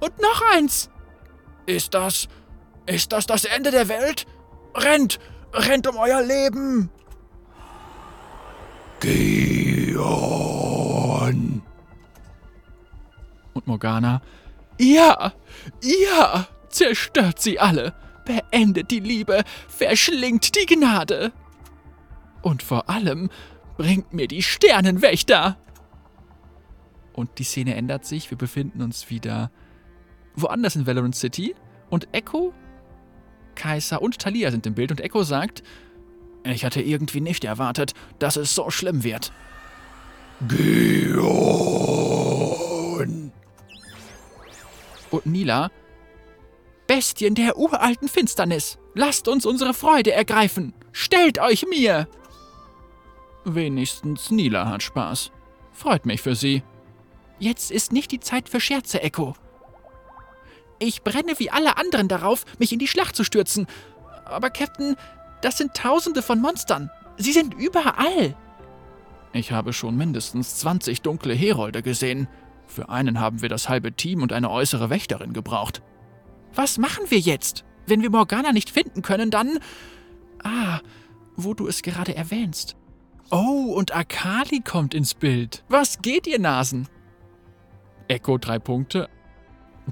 und 0.00 0.20
noch 0.20 0.42
eins. 0.52 0.90
Ist 1.66 1.94
das, 1.94 2.28
ist 2.86 3.12
das 3.12 3.26
das 3.26 3.44
Ende 3.44 3.70
der 3.70 3.88
Welt? 3.88 4.26
Rennt, 4.74 5.20
rennt 5.52 5.86
um 5.86 5.96
euer 5.96 6.22
Leben. 6.22 6.90
Geon. 9.00 10.00
Und 13.52 13.66
Morgana, 13.66 14.20
ja, 14.78 15.32
ja, 15.82 16.46
zerstört 16.68 17.40
sie 17.40 17.58
alle, 17.58 17.94
beendet 18.24 18.90
die 18.90 19.00
Liebe, 19.00 19.42
verschlingt 19.68 20.54
die 20.56 20.66
Gnade. 20.66 21.32
Und 22.42 22.62
vor 22.62 22.88
allem 22.88 23.30
bringt 23.76 24.12
mir 24.12 24.28
die 24.28 24.42
Sternenwächter. 24.42 25.58
Und 27.12 27.38
die 27.38 27.44
Szene 27.44 27.74
ändert 27.74 28.04
sich. 28.04 28.30
Wir 28.30 28.38
befinden 28.38 28.82
uns 28.82 29.10
wieder 29.10 29.50
woanders 30.34 30.76
in 30.76 30.86
Valorant 30.86 31.16
City. 31.16 31.54
Und 31.90 32.08
Echo, 32.12 32.54
Kaiser 33.54 34.00
und 34.02 34.18
Talia 34.18 34.50
sind 34.50 34.66
im 34.66 34.74
Bild. 34.74 34.90
Und 34.90 35.00
Echo 35.00 35.22
sagt, 35.22 35.62
ich 36.44 36.64
hatte 36.64 36.80
irgendwie 36.80 37.20
nicht 37.20 37.44
erwartet, 37.44 37.92
dass 38.18 38.36
es 38.36 38.54
so 38.54 38.70
schlimm 38.70 39.04
wird. 39.04 39.32
Gion. 40.48 41.20
Und 45.10 45.26
Nila, 45.26 45.70
Bestien 46.86 47.34
der 47.34 47.58
uralten 47.58 48.08
Finsternis, 48.08 48.78
lasst 48.94 49.28
uns 49.28 49.44
unsere 49.44 49.74
Freude 49.74 50.12
ergreifen. 50.12 50.72
Stellt 50.92 51.38
euch 51.38 51.66
mir! 51.66 52.08
Wenigstens 53.44 54.30
Nila 54.30 54.68
hat 54.68 54.82
Spaß. 54.82 55.30
Freut 55.72 56.06
mich 56.06 56.20
für 56.20 56.34
sie. 56.34 56.62
Jetzt 57.38 57.70
ist 57.70 57.92
nicht 57.92 58.10
die 58.12 58.20
Zeit 58.20 58.48
für 58.48 58.60
Scherze, 58.60 59.02
Echo. 59.02 59.34
Ich 60.78 61.02
brenne 61.02 61.38
wie 61.38 61.50
alle 61.50 61.76
anderen 61.76 62.08
darauf, 62.08 62.44
mich 62.58 62.72
in 62.72 62.78
die 62.78 62.88
Schlacht 62.88 63.16
zu 63.16 63.24
stürzen. 63.24 63.66
Aber, 64.24 64.50
Captain, 64.50 64.96
das 65.42 65.58
sind 65.58 65.74
Tausende 65.74 66.22
von 66.22 66.40
Monstern. 66.40 66.90
Sie 67.16 67.32
sind 67.32 67.54
überall. 67.54 68.36
Ich 69.32 69.52
habe 69.52 69.72
schon 69.72 69.96
mindestens 69.96 70.56
20 70.56 71.02
dunkle 71.02 71.34
Herolde 71.34 71.82
gesehen. 71.82 72.28
Für 72.66 72.88
einen 72.88 73.20
haben 73.20 73.42
wir 73.42 73.48
das 73.48 73.68
halbe 73.68 73.92
Team 73.92 74.22
und 74.22 74.32
eine 74.32 74.50
äußere 74.50 74.90
Wächterin 74.90 75.32
gebraucht. 75.32 75.82
Was 76.54 76.78
machen 76.78 77.04
wir 77.08 77.18
jetzt? 77.18 77.64
Wenn 77.86 78.02
wir 78.02 78.10
Morgana 78.10 78.52
nicht 78.52 78.70
finden 78.70 79.02
können, 79.02 79.30
dann. 79.30 79.58
Ah, 80.42 80.80
wo 81.36 81.54
du 81.54 81.66
es 81.66 81.82
gerade 81.82 82.14
erwähnst. 82.14 82.76
Oh, 83.30 83.72
und 83.76 83.94
Akali 83.94 84.60
kommt 84.60 84.92
ins 84.92 85.14
Bild. 85.14 85.62
Was 85.68 86.02
geht, 86.02 86.26
ihr 86.26 86.40
Nasen? 86.40 86.88
Echo 88.08 88.38
drei 88.38 88.58
Punkte. 88.58 89.08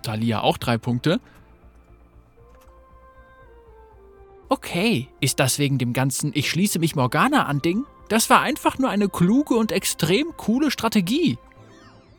Talia 0.03 0.41
auch 0.41 0.59
drei 0.59 0.79
Punkte. 0.79 1.21
Okay, 4.49 5.09
ist 5.21 5.41
das 5.41 5.59
wegen 5.59 5.79
dem 5.79 5.93
ganzen 5.93 6.33
Ich 6.35 6.51
schließe 6.51 6.79
mich 6.79 6.97
Morgana 6.97 7.47
an 7.47 7.61
Ding? 7.61 7.85
Das 8.09 8.31
war 8.31 8.41
einfach 8.41 8.79
nur 8.79 8.89
eine 8.91 9.09
kluge 9.09 9.55
und 9.55 9.71
extrem 9.71 10.37
coole 10.37 10.71
Strategie. 10.71 11.39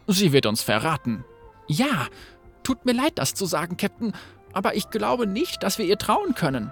Sie 0.07 0.31
wird 0.31 0.45
uns 0.45 0.61
verraten. 0.61 1.25
Ja, 1.67 2.07
tut 2.63 2.85
mir 2.85 2.93
leid, 2.93 3.13
das 3.15 3.33
zu 3.33 3.45
sagen, 3.45 3.77
Captain, 3.77 4.13
aber 4.53 4.75
ich 4.75 4.89
glaube 4.89 5.27
nicht, 5.27 5.63
dass 5.63 5.79
wir 5.79 5.85
ihr 5.85 5.97
trauen 5.97 6.35
können. 6.35 6.71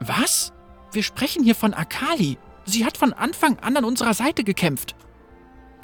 Was? 0.00 0.52
Wir 0.92 1.02
sprechen 1.02 1.42
hier 1.42 1.54
von 1.54 1.74
Akali, 1.74 2.38
Sie 2.64 2.84
hat 2.84 2.96
von 2.96 3.12
Anfang 3.12 3.58
an 3.58 3.76
an 3.76 3.84
unserer 3.84 4.14
Seite 4.14 4.44
gekämpft. 4.44 4.94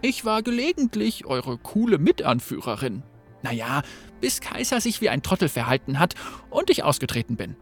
Ich 0.01 0.25
war 0.25 0.43
gelegentlich 0.43 1.27
eure 1.27 1.59
coole 1.59 1.99
Mitanführerin. 1.99 3.03
Naja, 3.43 3.83
bis 4.21 4.41
Kaiser 4.41 4.81
sich 4.81 5.01
wie 5.01 5.09
ein 5.09 5.23
Trottel 5.23 5.49
verhalten 5.49 5.99
hat 5.99 6.14
und 6.51 6.71
ich 6.71 6.85
ausgetreten 6.85 7.37
bin. 7.37 7.57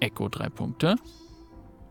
Echo 0.00 0.28
drei 0.28 0.48
Punkte. 0.48 0.96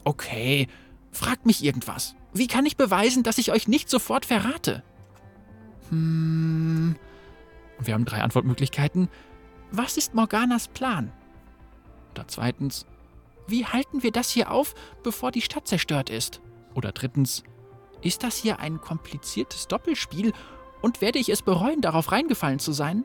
Okay, 0.03 0.67
fragt 1.11 1.45
mich 1.45 1.63
irgendwas. 1.63 2.15
Wie 2.33 2.47
kann 2.47 2.65
ich 2.65 2.77
beweisen, 2.77 3.23
dass 3.23 3.37
ich 3.37 3.51
euch 3.51 3.67
nicht 3.67 3.89
sofort 3.89 4.25
verrate? 4.25 4.83
Hm. 5.89 6.95
Wir 7.79 7.93
haben 7.93 8.05
drei 8.05 8.21
Antwortmöglichkeiten. 8.21 9.09
Was 9.71 9.97
ist 9.97 10.13
Morganas 10.13 10.67
Plan? 10.67 11.11
Oder 12.11 12.27
zweitens, 12.27 12.85
wie 13.51 13.65
halten 13.65 14.03
wir 14.03 14.11
das 14.11 14.31
hier 14.31 14.51
auf, 14.51 14.73
bevor 15.03 15.31
die 15.31 15.41
Stadt 15.41 15.67
zerstört 15.67 16.09
ist? 16.09 16.41
Oder 16.73 16.91
drittens, 16.91 17.43
ist 18.01 18.23
das 18.23 18.37
hier 18.37 18.59
ein 18.59 18.81
kompliziertes 18.81 19.67
Doppelspiel 19.67 20.33
und 20.81 21.01
werde 21.01 21.19
ich 21.19 21.29
es 21.29 21.41
bereuen, 21.41 21.81
darauf 21.81 22.11
reingefallen 22.11 22.59
zu 22.59 22.71
sein? 22.71 23.03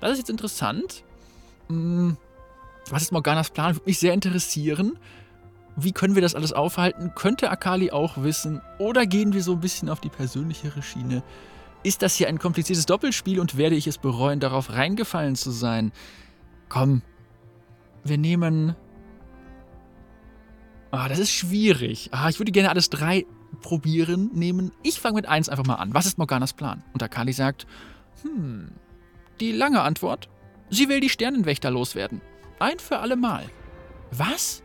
Das 0.00 0.12
ist 0.12 0.18
jetzt 0.18 0.30
interessant. 0.30 1.04
Hm, 1.68 2.16
was 2.90 3.02
ist 3.02 3.12
Morganas 3.12 3.50
Plan? 3.50 3.74
Würde 3.74 3.86
mich 3.86 3.98
sehr 3.98 4.14
interessieren. 4.14 4.98
Wie 5.76 5.92
können 5.92 6.14
wir 6.14 6.22
das 6.22 6.34
alles 6.34 6.52
aufhalten? 6.52 7.12
Könnte 7.14 7.50
Akali 7.50 7.90
auch 7.90 8.22
wissen? 8.22 8.62
Oder 8.78 9.06
gehen 9.06 9.32
wir 9.32 9.42
so 9.42 9.52
ein 9.52 9.60
bisschen 9.60 9.88
auf 9.88 10.00
die 10.00 10.08
persönlichere 10.08 10.82
Schiene? 10.82 11.22
Ist 11.82 12.02
das 12.02 12.14
hier 12.14 12.28
ein 12.28 12.38
kompliziertes 12.38 12.86
Doppelspiel 12.86 13.38
und 13.38 13.56
werde 13.56 13.76
ich 13.76 13.86
es 13.86 13.98
bereuen, 13.98 14.40
darauf 14.40 14.72
reingefallen 14.72 15.36
zu 15.36 15.50
sein? 15.50 15.92
Komm, 16.68 17.02
wir 18.02 18.18
nehmen 18.18 18.74
Ah, 20.96 21.10
das 21.10 21.18
ist 21.18 21.30
schwierig. 21.30 22.08
Ah, 22.12 22.30
ich 22.30 22.38
würde 22.40 22.52
gerne 22.52 22.70
alles 22.70 22.88
drei 22.88 23.26
probieren, 23.60 24.30
nehmen. 24.32 24.72
Ich 24.82 24.98
fange 24.98 25.16
mit 25.16 25.26
eins 25.26 25.50
einfach 25.50 25.66
mal 25.66 25.74
an. 25.74 25.92
Was 25.92 26.06
ist 26.06 26.16
Morganas 26.16 26.54
Plan? 26.54 26.82
Und 26.94 27.02
Akali 27.02 27.34
sagt, 27.34 27.66
hm, 28.22 28.70
die 29.38 29.52
lange 29.52 29.82
Antwort? 29.82 30.30
Sie 30.70 30.88
will 30.88 31.00
die 31.00 31.10
Sternenwächter 31.10 31.70
loswerden. 31.70 32.22
Ein 32.60 32.78
für 32.78 32.98
alle 32.98 33.16
Mal. 33.16 33.44
Was? 34.10 34.62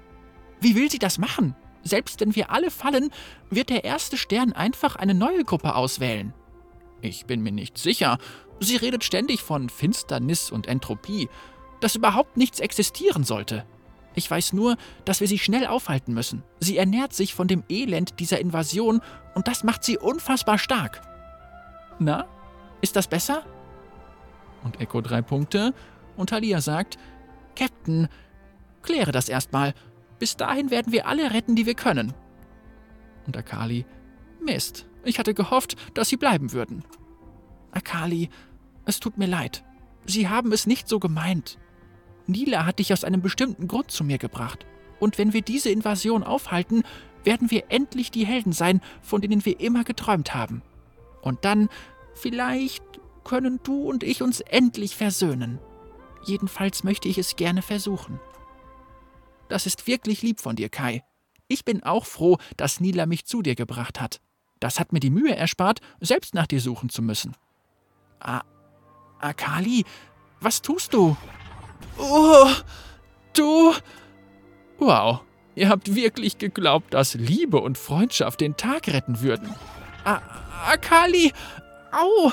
Wie 0.61 0.73
will 0.75 0.89
sie 0.89 0.99
das 0.99 1.17
machen? 1.17 1.53
Selbst 1.83 2.21
wenn 2.21 2.33
wir 2.33 2.49
alle 2.49 2.71
fallen, 2.71 3.09
wird 3.49 3.69
der 3.69 3.83
erste 3.83 4.15
Stern 4.15 4.53
einfach 4.53 4.95
eine 4.95 5.13
neue 5.13 5.43
Gruppe 5.43 5.75
auswählen. 5.75 6.33
Ich 7.01 7.25
bin 7.25 7.41
mir 7.41 7.51
nicht 7.51 7.77
sicher. 7.77 8.19
Sie 8.61 8.77
redet 8.77 9.03
ständig 9.03 9.41
von 9.41 9.67
Finsternis 9.67 10.49
und 10.49 10.67
Entropie, 10.67 11.27
dass 11.81 11.95
überhaupt 11.95 12.37
nichts 12.37 12.61
existieren 12.61 13.25
sollte. 13.25 13.65
Ich 14.13 14.30
weiß 14.30 14.54
nur, 14.54 14.76
dass 15.06 15.21
wir 15.21 15.28
sie 15.28 15.39
schnell 15.39 15.65
aufhalten 15.65 16.13
müssen. 16.13 16.43
Sie 16.60 16.78
ernährt 16.78 17.13
sich 17.13 17.34
von 17.34 17.47
dem 17.47 17.63
Elend 17.69 18.19
dieser 18.19 18.39
Invasion 18.39 19.02
und 19.36 19.47
das 19.47 19.63
macht 19.63 19.84
sie 19.84 19.97
unfassbar 19.97 20.58
stark. 20.58 21.02
Na, 22.00 22.26
ist 22.82 22.95
das 22.95 23.08
besser? 23.08 23.43
Und 24.63 24.80
Echo 24.82 25.02
drei 25.02 25.21
Punkte 25.21 25.74
und 26.17 26.30
Talia 26.30 26.62
sagt, 26.62 26.97
Captain, 27.56 28.10
kläre 28.82 29.12
das 29.12 29.30
erstmal. 29.30 29.74
Bis 30.19 30.38
dahin 30.38 30.71
werden 30.71 30.91
wir 30.91 31.08
alle 31.08 31.32
retten, 31.32 31.56
die 31.56 31.65
wir 31.65 31.76
können. 31.76 32.13
Und 33.26 33.38
Akali, 33.38 33.86
Mist, 34.43 34.88
ich 35.04 35.19
hatte 35.19 35.34
gehofft, 35.34 35.76
dass 35.93 36.10
sie 36.10 36.17
bleiben 36.17 36.52
würden. 36.52 36.84
Akali, 37.71 38.30
es 38.86 39.00
tut 39.00 39.17
mir 39.17 39.28
leid. 39.28 39.63
Sie 40.06 40.28
haben 40.28 40.52
es 40.52 40.67
nicht 40.67 40.88
so 40.88 41.00
gemeint. 41.00 41.58
Nila 42.31 42.65
hat 42.65 42.79
dich 42.79 42.93
aus 42.93 43.03
einem 43.03 43.21
bestimmten 43.21 43.67
Grund 43.67 43.91
zu 43.91 44.03
mir 44.03 44.17
gebracht. 44.17 44.65
Und 44.99 45.17
wenn 45.17 45.33
wir 45.33 45.41
diese 45.41 45.69
Invasion 45.69 46.23
aufhalten, 46.23 46.83
werden 47.23 47.51
wir 47.51 47.65
endlich 47.69 48.11
die 48.11 48.25
Helden 48.25 48.53
sein, 48.53 48.81
von 49.01 49.21
denen 49.21 49.45
wir 49.45 49.59
immer 49.59 49.83
geträumt 49.83 50.33
haben. 50.33 50.61
Und 51.21 51.45
dann, 51.45 51.69
vielleicht, 52.13 52.83
können 53.23 53.59
du 53.63 53.83
und 53.83 54.03
ich 54.03 54.21
uns 54.21 54.39
endlich 54.41 54.95
versöhnen. 54.95 55.59
Jedenfalls 56.25 56.83
möchte 56.83 57.07
ich 57.07 57.17
es 57.17 57.35
gerne 57.35 57.61
versuchen. 57.61 58.19
Das 59.49 59.65
ist 59.65 59.87
wirklich 59.87 60.21
lieb 60.21 60.39
von 60.39 60.55
dir, 60.55 60.69
Kai. 60.69 61.03
Ich 61.47 61.65
bin 61.65 61.83
auch 61.83 62.05
froh, 62.05 62.37
dass 62.57 62.79
Nila 62.79 63.05
mich 63.05 63.25
zu 63.25 63.41
dir 63.41 63.55
gebracht 63.55 63.99
hat. 63.99 64.21
Das 64.59 64.79
hat 64.79 64.93
mir 64.93 64.99
die 64.99 65.09
Mühe 65.09 65.35
erspart, 65.35 65.81
selbst 65.99 66.33
nach 66.33 66.47
dir 66.47 66.61
suchen 66.61 66.89
zu 66.89 67.01
müssen. 67.01 67.35
Ah, 68.19 68.43
Akali, 69.19 69.83
was 70.39 70.61
tust 70.61 70.93
du? 70.93 71.17
Oh, 71.97 72.47
du. 73.33 73.73
Wow, 74.79 75.21
ihr 75.55 75.69
habt 75.69 75.93
wirklich 75.95 76.37
geglaubt, 76.37 76.93
dass 76.93 77.13
Liebe 77.13 77.59
und 77.59 77.77
Freundschaft 77.77 78.41
den 78.41 78.57
Tag 78.57 78.87
retten 78.87 79.21
würden. 79.21 79.53
Akali, 80.03 81.31
au, 81.91 82.31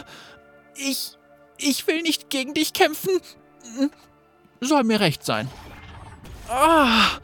ich, 0.75 1.19
ich 1.59 1.87
will 1.87 2.03
nicht 2.03 2.31
gegen 2.31 2.55
dich 2.55 2.73
kämpfen. 2.73 3.21
Soll 4.61 4.85
mir 4.85 5.01
recht 5.01 5.25
sein. 5.25 5.49
Ah, 6.49 7.19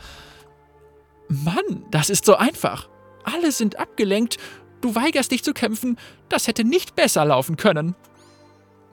Mann, 1.29 1.87
das 1.91 2.11
ist 2.11 2.25
so 2.25 2.37
einfach. 2.37 2.89
Alle 3.25 3.53
sind 3.53 3.79
abgelenkt. 3.79 4.37
Du 4.81 4.95
weigerst 4.95 5.33
dich 5.33 5.43
zu 5.43 5.55
kämpfen. 5.55 5.99
Das 6.29 6.47
hätte 6.47 6.65
nicht 6.65 6.95
besser 6.95 7.25
laufen 7.25 7.57
können. 7.57 7.95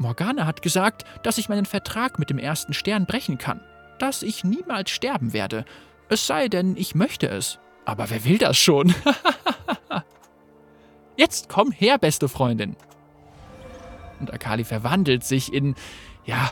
Morgana 0.01 0.45
hat 0.45 0.61
gesagt, 0.61 1.05
dass 1.23 1.37
ich 1.37 1.49
meinen 1.49 1.65
Vertrag 1.65 2.19
mit 2.19 2.29
dem 2.29 2.37
ersten 2.37 2.73
Stern 2.73 3.05
brechen 3.05 3.37
kann, 3.37 3.61
dass 3.99 4.23
ich 4.23 4.43
niemals 4.43 4.89
sterben 4.89 5.33
werde, 5.33 5.65
es 6.09 6.27
sei 6.27 6.49
denn, 6.49 6.75
ich 6.75 6.95
möchte 6.95 7.29
es. 7.29 7.59
Aber 7.85 8.09
wer 8.09 8.25
will 8.25 8.37
das 8.37 8.57
schon? 8.57 8.93
Jetzt 11.15 11.49
komm 11.49 11.71
her, 11.71 11.97
beste 11.97 12.27
Freundin. 12.27 12.75
Und 14.19 14.33
Akali 14.33 14.63
verwandelt 14.63 15.23
sich 15.23 15.53
in, 15.53 15.75
ja, 16.25 16.51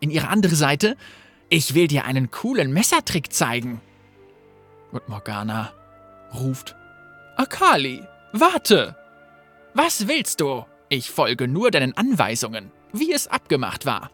in 0.00 0.10
ihre 0.10 0.28
andere 0.28 0.54
Seite. 0.54 0.96
Ich 1.50 1.74
will 1.74 1.88
dir 1.88 2.04
einen 2.04 2.30
coolen 2.30 2.72
Messertrick 2.72 3.32
zeigen. 3.32 3.80
Und 4.92 5.08
Morgana 5.08 5.72
ruft: 6.34 6.74
Akali, 7.36 8.02
warte! 8.32 8.96
Was 9.74 10.08
willst 10.08 10.40
du? 10.40 10.64
Ich 10.88 11.10
folge 11.10 11.48
nur 11.48 11.70
deinen 11.70 11.96
Anweisungen, 11.96 12.70
wie 12.92 13.12
es 13.12 13.26
abgemacht 13.26 13.84
war. 13.84 14.10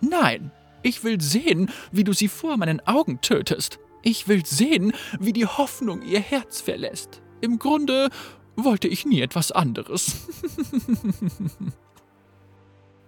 Nein, 0.00 0.52
ich 0.82 1.02
will 1.02 1.20
sehen, 1.20 1.70
wie 1.90 2.04
du 2.04 2.12
sie 2.12 2.28
vor 2.28 2.56
meinen 2.56 2.86
Augen 2.86 3.20
tötest. 3.20 3.78
Ich 4.02 4.28
will 4.28 4.44
sehen, 4.44 4.92
wie 5.18 5.32
die 5.32 5.46
Hoffnung 5.46 6.02
ihr 6.02 6.20
Herz 6.20 6.60
verlässt. 6.60 7.22
Im 7.40 7.58
Grunde 7.58 8.10
wollte 8.54 8.86
ich 8.86 9.06
nie 9.06 9.20
etwas 9.20 9.50
anderes. 9.50 10.28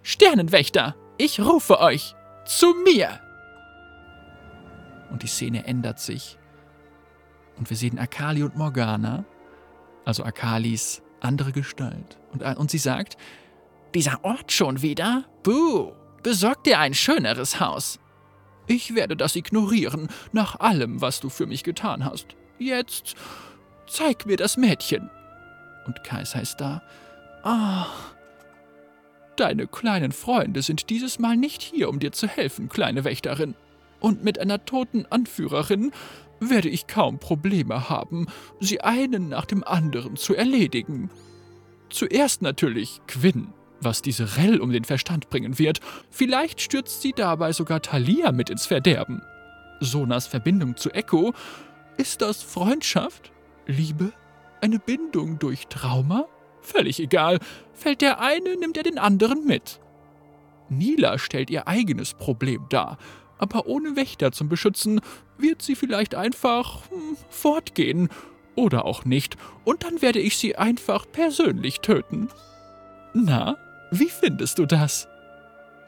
Sternenwächter, 0.02 0.96
ich 1.18 1.40
rufe 1.40 1.80
euch 1.80 2.14
zu 2.46 2.74
mir. 2.84 3.20
Und 5.10 5.22
die 5.22 5.28
Szene 5.28 5.66
ändert 5.66 6.00
sich. 6.00 6.38
Und 7.58 7.70
wir 7.70 7.76
sehen 7.76 7.98
Akali 7.98 8.42
und 8.42 8.56
Morgana, 8.56 9.24
also 10.04 10.24
Akalis 10.24 11.02
andere 11.20 11.52
Gestalt. 11.52 12.18
Und, 12.32 12.42
äh, 12.42 12.54
und 12.56 12.70
sie 12.70 12.78
sagt, 12.78 13.16
dieser 13.94 14.24
Ort 14.24 14.52
schon 14.52 14.82
wieder? 14.82 15.24
Buh, 15.42 15.92
besorg 16.22 16.64
dir 16.64 16.78
ein 16.78 16.94
schöneres 16.94 17.60
Haus. 17.60 17.98
Ich 18.66 18.94
werde 18.94 19.16
das 19.16 19.36
ignorieren, 19.36 20.08
nach 20.32 20.58
allem, 20.60 21.00
was 21.00 21.20
du 21.20 21.28
für 21.28 21.46
mich 21.46 21.62
getan 21.62 22.04
hast. 22.04 22.26
Jetzt 22.58 23.14
zeig 23.86 24.26
mir 24.26 24.36
das 24.36 24.56
Mädchen. 24.56 25.08
Und 25.86 26.02
Kais 26.02 26.34
heißt 26.34 26.60
da, 26.60 26.82
ah, 27.44 27.86
deine 29.36 29.66
kleinen 29.66 30.12
Freunde 30.12 30.62
sind 30.62 30.90
dieses 30.90 31.18
Mal 31.18 31.36
nicht 31.36 31.62
hier, 31.62 31.88
um 31.88 32.00
dir 32.00 32.12
zu 32.12 32.26
helfen, 32.26 32.68
kleine 32.68 33.04
Wächterin. 33.04 33.54
Und 34.06 34.22
mit 34.22 34.38
einer 34.38 34.64
toten 34.64 35.04
Anführerin 35.06 35.90
werde 36.38 36.68
ich 36.68 36.86
kaum 36.86 37.18
Probleme 37.18 37.90
haben, 37.90 38.28
sie 38.60 38.80
einen 38.80 39.28
nach 39.28 39.46
dem 39.46 39.64
anderen 39.64 40.14
zu 40.14 40.36
erledigen. 40.36 41.10
Zuerst 41.90 42.40
natürlich 42.40 43.00
Quinn, 43.08 43.52
was 43.80 44.02
diese 44.02 44.36
Rell 44.36 44.60
um 44.60 44.70
den 44.70 44.84
Verstand 44.84 45.28
bringen 45.28 45.58
wird. 45.58 45.80
Vielleicht 46.08 46.60
stürzt 46.60 47.02
sie 47.02 47.14
dabei 47.16 47.50
sogar 47.50 47.82
Thalia 47.82 48.30
mit 48.30 48.48
ins 48.48 48.64
Verderben. 48.64 49.22
Sonas 49.80 50.28
Verbindung 50.28 50.76
zu 50.76 50.92
Echo, 50.92 51.34
ist 51.96 52.22
das 52.22 52.44
Freundschaft? 52.44 53.32
Liebe? 53.66 54.12
Eine 54.60 54.78
Bindung 54.78 55.40
durch 55.40 55.66
Trauma? 55.66 56.26
Völlig 56.60 57.00
egal. 57.00 57.40
Fällt 57.72 58.02
der 58.02 58.20
eine, 58.20 58.56
nimmt 58.56 58.76
er 58.76 58.84
den 58.84 58.98
anderen 58.98 59.44
mit. 59.46 59.80
Nila 60.68 61.18
stellt 61.18 61.50
ihr 61.50 61.66
eigenes 61.66 62.14
Problem 62.14 62.66
dar 62.68 62.98
aber 63.38 63.66
ohne 63.66 63.96
Wächter 63.96 64.32
zum 64.32 64.48
Beschützen 64.48 65.00
wird 65.38 65.62
sie 65.62 65.74
vielleicht 65.74 66.14
einfach 66.14 66.88
hm, 66.90 67.16
fortgehen. 67.28 68.08
Oder 68.54 68.86
auch 68.86 69.04
nicht, 69.04 69.36
und 69.64 69.84
dann 69.84 70.00
werde 70.00 70.18
ich 70.18 70.38
sie 70.38 70.56
einfach 70.56 71.04
persönlich 71.12 71.80
töten. 71.80 72.30
Na, 73.12 73.58
wie 73.90 74.08
findest 74.08 74.58
du 74.58 74.64
das? 74.64 75.08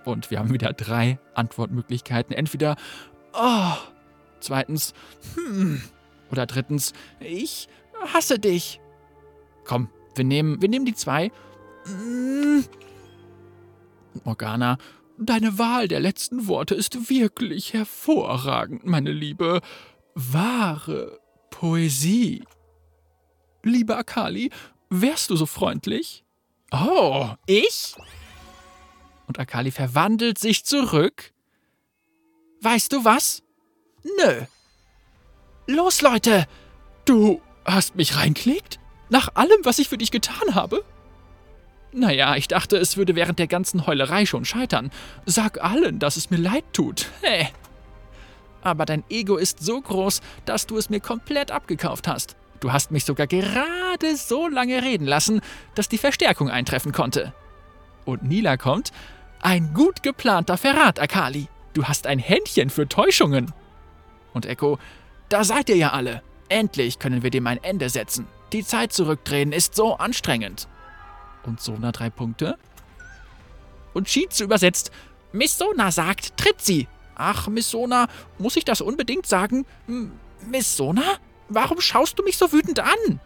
Und 0.05 0.31
wir 0.31 0.39
haben 0.39 0.53
wieder 0.53 0.73
drei 0.75 1.19
Antwortmöglichkeiten. 1.35 2.35
Entweder, 2.35 2.77
oh, 3.33 3.73
zweitens, 4.41 4.93
hm, 5.35 5.83
oder 6.31 6.47
drittens, 6.47 6.93
ich 7.21 7.69
hasse 8.13 8.39
dich. 8.39 8.81
Komm, 9.65 9.89
wir 10.15 10.25
nehmen, 10.25 10.61
wir 10.61 10.69
nehmen 10.69 10.85
die 10.85 10.95
zwei. 10.95 11.31
Hm. 11.85 12.65
Morgana, 14.25 14.79
Deine 15.21 15.59
Wahl 15.59 15.89
der 15.89 15.99
letzten 15.99 16.47
Worte 16.47 16.77
ist 16.77 17.11
wirklich 17.11 17.73
hervorragend, 17.73 18.87
meine 18.87 19.11
Liebe. 19.11 19.61
Wahre 20.15 21.19
Poesie. 21.51 22.45
Liebe 23.65 23.97
Akali, 23.97 24.51
wärst 24.91 25.31
du 25.31 25.37
so 25.37 25.47
freundlich? 25.47 26.25
Oh, 26.71 27.31
ich? 27.47 27.97
Und 29.27 29.41
Akali 29.41 29.73
verwandelt 29.73 30.39
sich 30.39 30.65
zurück. 30.65 31.33
Weißt 32.61 32.93
du 32.93 33.05
was? 33.05 33.43
Nö. 34.19 34.45
Los, 35.67 36.01
Leute! 36.01 36.47
Du 37.05 37.43
hast 37.65 37.97
mich 37.97 38.17
reinklickt? 38.17 38.79
Nach 39.11 39.35
allem, 39.35 39.65
was 39.65 39.81
ich 39.81 39.89
für 39.89 39.99
dich 39.99 40.13
getan 40.13 40.55
habe? 40.55 40.85
Naja, 41.93 42.37
ich 42.37 42.49
dachte, 42.49 42.77
es 42.77 42.97
würde 42.97 43.15
während 43.15 43.39
der 43.39 43.47
ganzen 43.47 43.87
Heulerei 43.87 44.27
schon 44.27 44.45
scheitern. 44.45 44.91
Sag 45.27 45.63
allen, 45.63 45.99
dass 45.99 46.17
es 46.17 46.31
mir 46.31 46.37
leid 46.37 46.65
tut. 46.73 47.07
Hey. 47.23 47.49
Aber 48.63 48.85
dein 48.85 49.05
Ego 49.09 49.37
ist 49.37 49.61
so 49.61 49.81
groß, 49.81 50.21
dass 50.45 50.67
du 50.67 50.77
es 50.77 50.91
mir 50.91 51.01
komplett 51.01 51.51
abgekauft 51.51 52.09
hast. 52.09 52.37
Du 52.61 52.73
hast 52.73 52.91
mich 52.91 53.05
sogar 53.05 53.27
gerade 53.27 54.17
so 54.17 54.49
lange 54.49 54.83
reden 54.83 55.07
lassen, 55.07 55.41
dass 55.75 55.89
die 55.89 55.99
Verstärkung 55.99 56.51
eintreffen 56.51 56.93
konnte. 56.93 57.33
Und 58.05 58.25
Nila 58.25 58.57
kommt. 58.57 58.91
Ein 59.41 59.73
gut 59.75 60.03
geplanter 60.03 60.57
Verrat, 60.57 60.99
Akali. 60.99 61.47
Du 61.73 61.85
hast 61.85 62.07
ein 62.07 62.19
Händchen 62.19 62.71
für 62.71 62.89
Täuschungen. 62.89 63.53
Und 64.35 64.47
Echo. 64.47 64.79
da 65.29 65.45
seid 65.45 65.69
ihr 65.69 65.77
ja 65.77 65.91
alle. 65.91 66.23
Endlich 66.49 66.99
können 66.99 67.23
wir 67.23 67.31
dem 67.31 67.47
ein 67.47 67.63
Ende 67.63 67.89
setzen. 67.89 68.27
Die 68.53 68.65
Zeit 68.65 68.93
zurückdrehen 68.93 69.53
ist 69.53 69.77
so 69.77 69.97
anstrengend. 69.97 70.69
Und 71.49 71.63
Sona 71.63 71.93
drei 71.93 72.11
Punkte. 72.11 72.59
Und 73.95 74.07
Shizu 74.07 74.45
übersetzt, 74.45 74.91
Miss 75.33 75.57
Sona 75.57 75.91
sagt, 75.91 76.37
tritt 76.37 76.61
sie. 76.61 76.89
Ach, 77.15 77.49
Miss 77.49 77.71
Sona, 77.71 78.07
muss 78.37 78.57
ich 78.57 78.67
das 78.67 78.83
unbedingt 78.83 79.27
sagen? 79.27 79.65
M 79.89 80.13
Miss 80.47 80.77
Sona? 80.77 81.17
Warum 81.49 81.81
schaust 81.81 82.19
du 82.19 82.23
mich 82.23 82.37
so 82.37 82.53
wütend 82.53 82.81
an? 82.81 83.19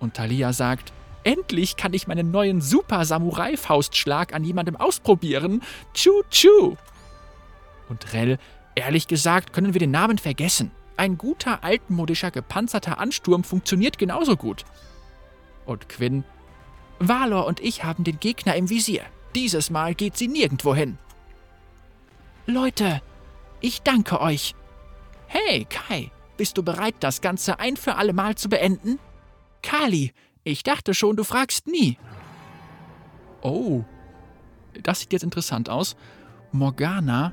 Und 0.00 0.14
Talia 0.14 0.54
sagt, 0.54 0.94
endlich 1.24 1.76
kann 1.76 1.92
ich 1.92 2.06
meinen 2.06 2.30
neuen 2.30 2.62
Super-Samurai-Faustschlag 2.62 4.32
an 4.32 4.42
jemandem 4.42 4.76
ausprobieren. 4.76 5.60
Tschu-tschu. 5.92 6.76
Und 7.90 8.12
Rell, 8.14 8.38
ehrlich 8.74 9.08
gesagt, 9.08 9.52
können 9.52 9.74
wir 9.74 9.78
den 9.78 9.90
Namen 9.90 10.16
vergessen. 10.16 10.70
Ein 10.96 11.18
guter, 11.18 11.62
altmodischer, 11.64 12.30
gepanzerter 12.30 12.98
Ansturm 12.98 13.44
funktioniert 13.44 13.98
genauso 13.98 14.36
gut. 14.36 14.64
Und 15.66 15.88
Quinn, 15.90 16.24
Valor 16.98 17.46
und 17.46 17.60
ich 17.60 17.84
haben 17.84 18.04
den 18.04 18.20
Gegner 18.20 18.56
im 18.56 18.70
Visier. 18.70 19.02
Dieses 19.34 19.70
Mal 19.70 19.94
geht 19.94 20.16
sie 20.16 20.28
nirgendwo 20.28 20.74
hin. 20.74 20.98
Leute, 22.46 23.02
ich 23.60 23.82
danke 23.82 24.20
euch. 24.20 24.54
Hey, 25.26 25.66
Kai, 25.68 26.10
bist 26.36 26.58
du 26.58 26.62
bereit, 26.62 26.94
das 27.00 27.20
Ganze 27.20 27.58
ein 27.58 27.76
für 27.76 27.96
alle 27.96 28.12
Mal 28.12 28.36
zu 28.36 28.48
beenden? 28.48 28.98
Kali, 29.62 30.12
ich 30.44 30.62
dachte 30.62 30.94
schon, 30.94 31.16
du 31.16 31.24
fragst 31.24 31.66
nie. 31.66 31.98
Oh, 33.42 33.84
das 34.82 35.00
sieht 35.00 35.12
jetzt 35.12 35.24
interessant 35.24 35.68
aus. 35.68 35.96
Morgana 36.52 37.32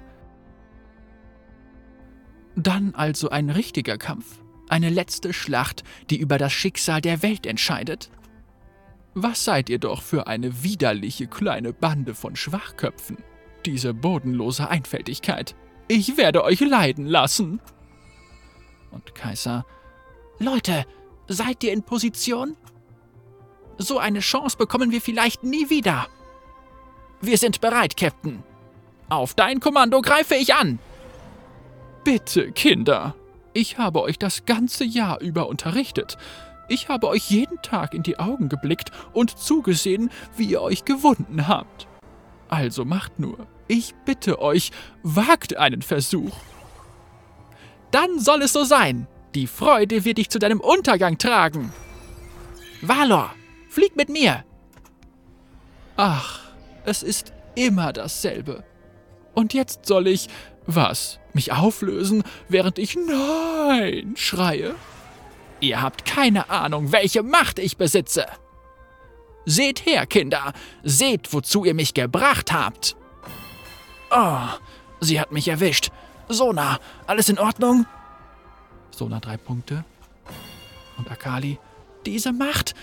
dann 2.56 2.94
also 2.96 3.30
ein 3.30 3.50
richtiger 3.50 3.98
Kampf, 3.98 4.40
eine 4.70 4.90
letzte 4.90 5.34
Schlacht, 5.34 5.84
die 6.10 6.18
über 6.18 6.38
das 6.38 6.54
Schicksal 6.54 7.02
der 7.02 7.22
Welt 7.22 7.46
entscheidet. 7.46 8.10
Was 9.14 9.44
seid 9.44 9.70
ihr 9.70 9.80
doch 9.80 10.02
für 10.02 10.28
eine 10.28 10.64
widerliche 10.64 11.28
kleine 11.28 11.74
Bande 11.74 12.16
von 12.16 12.36
Schwachköpfen? 12.36 13.18
Diese 13.66 13.94
bodenlose 13.94 14.70
Einfältigkeit. 14.70 15.56
Ich 15.88 16.16
werde 16.16 16.44
euch 16.44 16.62
leiden 16.62 17.06
lassen. 17.06 17.60
Und 18.92 19.14
Kaiser, 19.14 19.66
Leute, 20.40 20.86
seid 21.28 21.64
ihr 21.64 21.74
in 21.74 21.84
Position? 21.84 22.56
So 23.78 24.00
eine 24.00 24.20
Chance 24.20 24.58
bekommen 24.58 24.92
wir 24.92 25.02
vielleicht 25.02 25.44
nie 25.44 25.70
wieder. 25.70 26.08
Wir 27.20 27.38
sind 27.38 27.60
bereit, 27.60 27.98
Captain. 27.98 28.44
Auf 29.10 29.34
dein 29.34 29.60
Kommando 29.60 30.02
greife 30.02 30.36
ich 30.36 30.56
an. 30.56 30.80
Bitte, 32.04 32.52
Kinder, 32.54 33.16
ich 33.54 33.78
habe 33.78 34.02
euch 34.02 34.18
das 34.18 34.46
ganze 34.46 34.86
Jahr 34.86 35.20
über 35.20 35.48
unterrichtet. 35.48 36.18
Ich 36.72 36.88
habe 36.88 37.10
euch 37.10 37.30
jeden 37.30 37.62
Tag 37.62 37.94
in 37.94 38.02
die 38.02 38.18
Augen 38.18 38.48
geblickt 38.48 38.92
und 39.12 39.38
zugesehen, 39.38 40.10
wie 40.38 40.46
ihr 40.46 40.62
euch 40.62 40.86
gewunden 40.86 41.50
habt. 41.50 41.86
Also 42.48 42.86
macht 42.86 43.20
nur, 43.20 43.46
ich 43.68 43.94
bitte 44.06 44.40
euch, 44.40 44.72
wagt 45.04 45.58
einen 45.58 45.82
Versuch. 45.82 46.34
Dann 47.92 48.22
soll 48.22 48.44
es 48.44 48.54
so 48.54 48.64
sein. 48.64 49.08
Die 49.36 49.48
Freude 49.48 50.06
wird 50.06 50.18
dich 50.18 50.30
zu 50.30 50.40
deinem 50.40 50.62
Untergang 50.62 51.18
tragen. 51.18 51.74
Valor, 52.82 53.36
flieg 53.68 53.98
mit 53.98 54.08
mir. 54.08 54.46
Ach, 55.98 56.40
es 56.86 57.04
ist 57.04 57.34
immer 57.56 57.92
dasselbe. 57.92 58.64
Und 59.34 59.54
jetzt 59.54 59.88
soll 59.88 60.08
ich, 60.08 60.30
was, 60.68 61.20
mich 61.34 61.52
auflösen, 61.52 62.24
während 62.48 62.80
ich 62.80 62.96
Nein 62.96 64.14
schreie? 64.16 64.74
Ihr 65.62 65.82
habt 65.82 66.06
keine 66.06 66.50
Ahnung, 66.50 66.92
welche 66.92 67.24
Macht 67.24 67.60
ich 67.60 67.78
besitze. 67.78 68.26
Seht 69.46 69.86
her, 69.86 70.06
Kinder, 70.06 70.54
seht, 70.84 71.32
wozu 71.34 71.66
ihr 71.66 71.74
mich 71.74 71.94
gebracht 71.94 72.52
habt. 72.52 72.96
Oh, 74.10 74.48
sie 75.00 75.20
hat 75.20 75.32
mich 75.32 75.48
erwischt. 75.48 75.90
Sona, 76.28 76.80
alles 77.08 77.30
in 77.30 77.40
Ordnung? 77.40 77.86
Sona 78.92 79.20
drei 79.20 79.38
Punkte. 79.38 79.86
Und 80.98 81.10
Akali, 81.10 81.60
diese 82.06 82.34
Macht, 82.34 82.74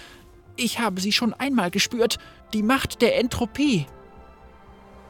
ich 0.56 0.78
habe 0.78 1.00
sie 1.00 1.12
schon 1.12 1.34
einmal 1.34 1.70
gespürt, 1.70 2.18
die 2.52 2.62
Macht 2.62 3.02
der 3.02 3.18
Entropie. 3.18 3.86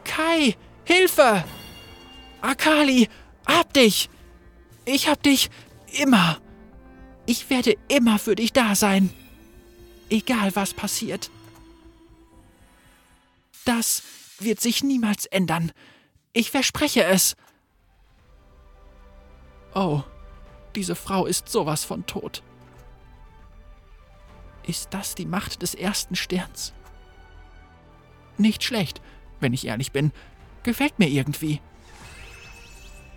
Kai, 0.04 0.56
Hilfe! 0.84 1.44
Akali, 2.40 3.08
hab 3.46 3.74
dich! 3.74 4.08
Ich 4.86 5.08
hab 5.08 5.22
dich 5.22 5.50
immer! 6.00 6.38
Ich 7.28 7.50
werde 7.50 7.76
immer 7.88 8.18
für 8.18 8.34
dich 8.34 8.54
da 8.54 8.74
sein. 8.74 9.10
Egal 10.08 10.56
was 10.56 10.72
passiert. 10.72 11.30
Das 13.66 14.02
wird 14.38 14.60
sich 14.60 14.82
niemals 14.82 15.26
ändern. 15.26 15.72
Ich 16.32 16.50
verspreche 16.50 17.04
es. 17.04 17.36
Oh, 19.74 20.02
diese 20.74 20.94
Frau 20.94 21.26
ist 21.26 21.50
sowas 21.50 21.84
von 21.84 22.06
tot. 22.06 22.42
Ist 24.66 24.94
das 24.94 25.14
die 25.14 25.26
Macht 25.26 25.60
des 25.60 25.74
ersten 25.74 26.16
Sterns? 26.16 26.72
Nicht 28.38 28.64
schlecht, 28.64 29.02
wenn 29.38 29.52
ich 29.52 29.66
ehrlich 29.66 29.92
bin. 29.92 30.12
Gefällt 30.62 30.98
mir 30.98 31.08
irgendwie. 31.10 31.60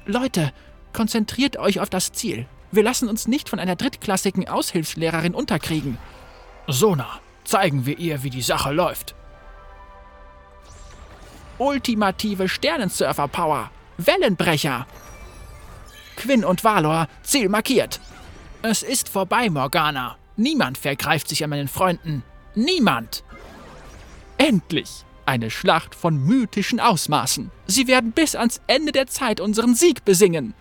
Leute, 0.05 0.51
konzentriert 0.91 1.55
euch 1.55 1.79
auf 1.79 1.89
das 1.89 2.11
Ziel. 2.11 2.45
Wir 2.71 2.83
lassen 2.83 3.09
uns 3.09 3.27
nicht 3.27 3.49
von 3.49 3.59
einer 3.59 3.75
drittklassigen 3.75 4.47
Aushilfslehrerin 4.47 5.33
unterkriegen. 5.33 5.97
Sona, 6.67 7.19
zeigen 7.43 7.85
wir 7.85 7.99
ihr, 7.99 8.23
wie 8.23 8.29
die 8.29 8.41
Sache 8.41 8.71
läuft. 8.71 9.15
Ultimative 11.57 12.47
Sternensurfer-Power. 12.47 13.69
Wellenbrecher. 13.97 14.87
Quinn 16.15 16.45
und 16.45 16.63
Valor, 16.63 17.07
Ziel 17.23 17.49
markiert. 17.49 17.99
Es 18.61 18.83
ist 18.83 19.09
vorbei, 19.09 19.49
Morgana. 19.49 20.17
Niemand 20.37 20.77
vergreift 20.77 21.27
sich 21.27 21.43
an 21.43 21.49
meinen 21.49 21.67
Freunden. 21.67 22.23
Niemand. 22.55 23.23
Endlich. 24.37 25.05
Eine 25.25 25.51
Schlacht 25.51 25.93
von 25.93 26.23
mythischen 26.23 26.79
Ausmaßen. 26.79 27.51
Sie 27.67 27.87
werden 27.87 28.11
bis 28.11 28.35
ans 28.35 28.59
Ende 28.67 28.91
der 28.91 29.07
Zeit 29.07 29.39
unseren 29.39 29.75
Sieg 29.75 30.03
besingen. 30.03 30.53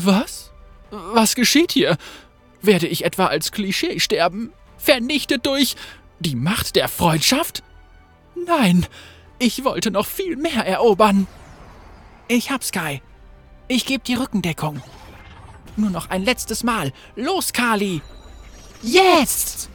Was? 0.00 0.52
Was 0.92 1.34
geschieht 1.34 1.72
hier? 1.72 1.96
Werde 2.62 2.86
ich 2.86 3.04
etwa 3.04 3.26
als 3.26 3.50
Klischee 3.50 3.98
sterben? 3.98 4.52
Vernichtet 4.76 5.44
durch 5.44 5.74
die 6.20 6.36
Macht 6.36 6.76
der 6.76 6.86
Freundschaft? 6.86 7.64
Nein, 8.46 8.86
ich 9.40 9.64
wollte 9.64 9.90
noch 9.90 10.06
viel 10.06 10.36
mehr 10.36 10.64
erobern. 10.64 11.26
Ich 12.28 12.52
hab's, 12.52 12.70
Kai. 12.70 13.02
Ich 13.66 13.86
geb 13.86 14.04
die 14.04 14.14
Rückendeckung. 14.14 14.80
Nur 15.76 15.90
noch 15.90 16.10
ein 16.10 16.24
letztes 16.24 16.62
Mal. 16.62 16.92
Los, 17.16 17.52
Kali! 17.52 18.00
Jetzt! 18.82 19.68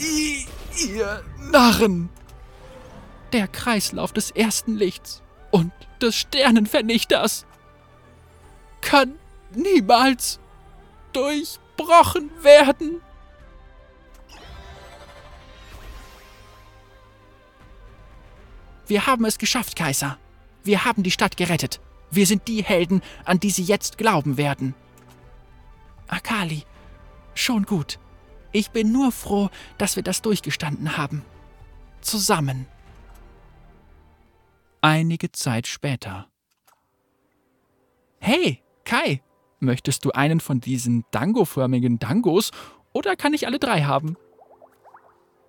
ihr 0.00 1.22
Narren! 1.38 2.08
Der 3.32 3.46
Kreislauf 3.46 4.12
des 4.12 4.32
ersten 4.32 4.74
Lichts 4.74 5.22
und 5.50 5.72
des 6.00 6.16
Sternenvernichters 6.16 7.46
kann 8.80 9.14
niemals 9.54 10.38
durchbrochen 11.12 12.30
werden. 12.42 13.00
Wir 18.86 19.06
haben 19.06 19.24
es 19.24 19.38
geschafft, 19.38 19.74
Kaiser. 19.74 20.18
Wir 20.62 20.84
haben 20.84 21.02
die 21.02 21.10
Stadt 21.10 21.36
gerettet. 21.36 21.80
Wir 22.10 22.26
sind 22.26 22.46
die 22.46 22.62
Helden, 22.62 23.02
an 23.24 23.40
die 23.40 23.50
Sie 23.50 23.64
jetzt 23.64 23.98
glauben 23.98 24.36
werden. 24.36 24.74
Akali, 26.06 26.62
schon 27.34 27.64
gut. 27.64 27.98
Ich 28.52 28.70
bin 28.70 28.92
nur 28.92 29.10
froh, 29.10 29.50
dass 29.78 29.96
wir 29.96 30.02
das 30.04 30.22
durchgestanden 30.22 30.96
haben. 30.96 31.24
Zusammen. 32.00 32.66
Einige 34.88 35.32
Zeit 35.32 35.66
später. 35.66 36.28
Hey, 38.20 38.62
Kai, 38.84 39.20
möchtest 39.58 40.04
du 40.04 40.12
einen 40.12 40.38
von 40.38 40.60
diesen 40.60 41.04
Dango-förmigen 41.10 41.98
Dangos 41.98 42.52
oder 42.92 43.16
kann 43.16 43.34
ich 43.34 43.48
alle 43.48 43.58
drei 43.58 43.82
haben? 43.82 44.16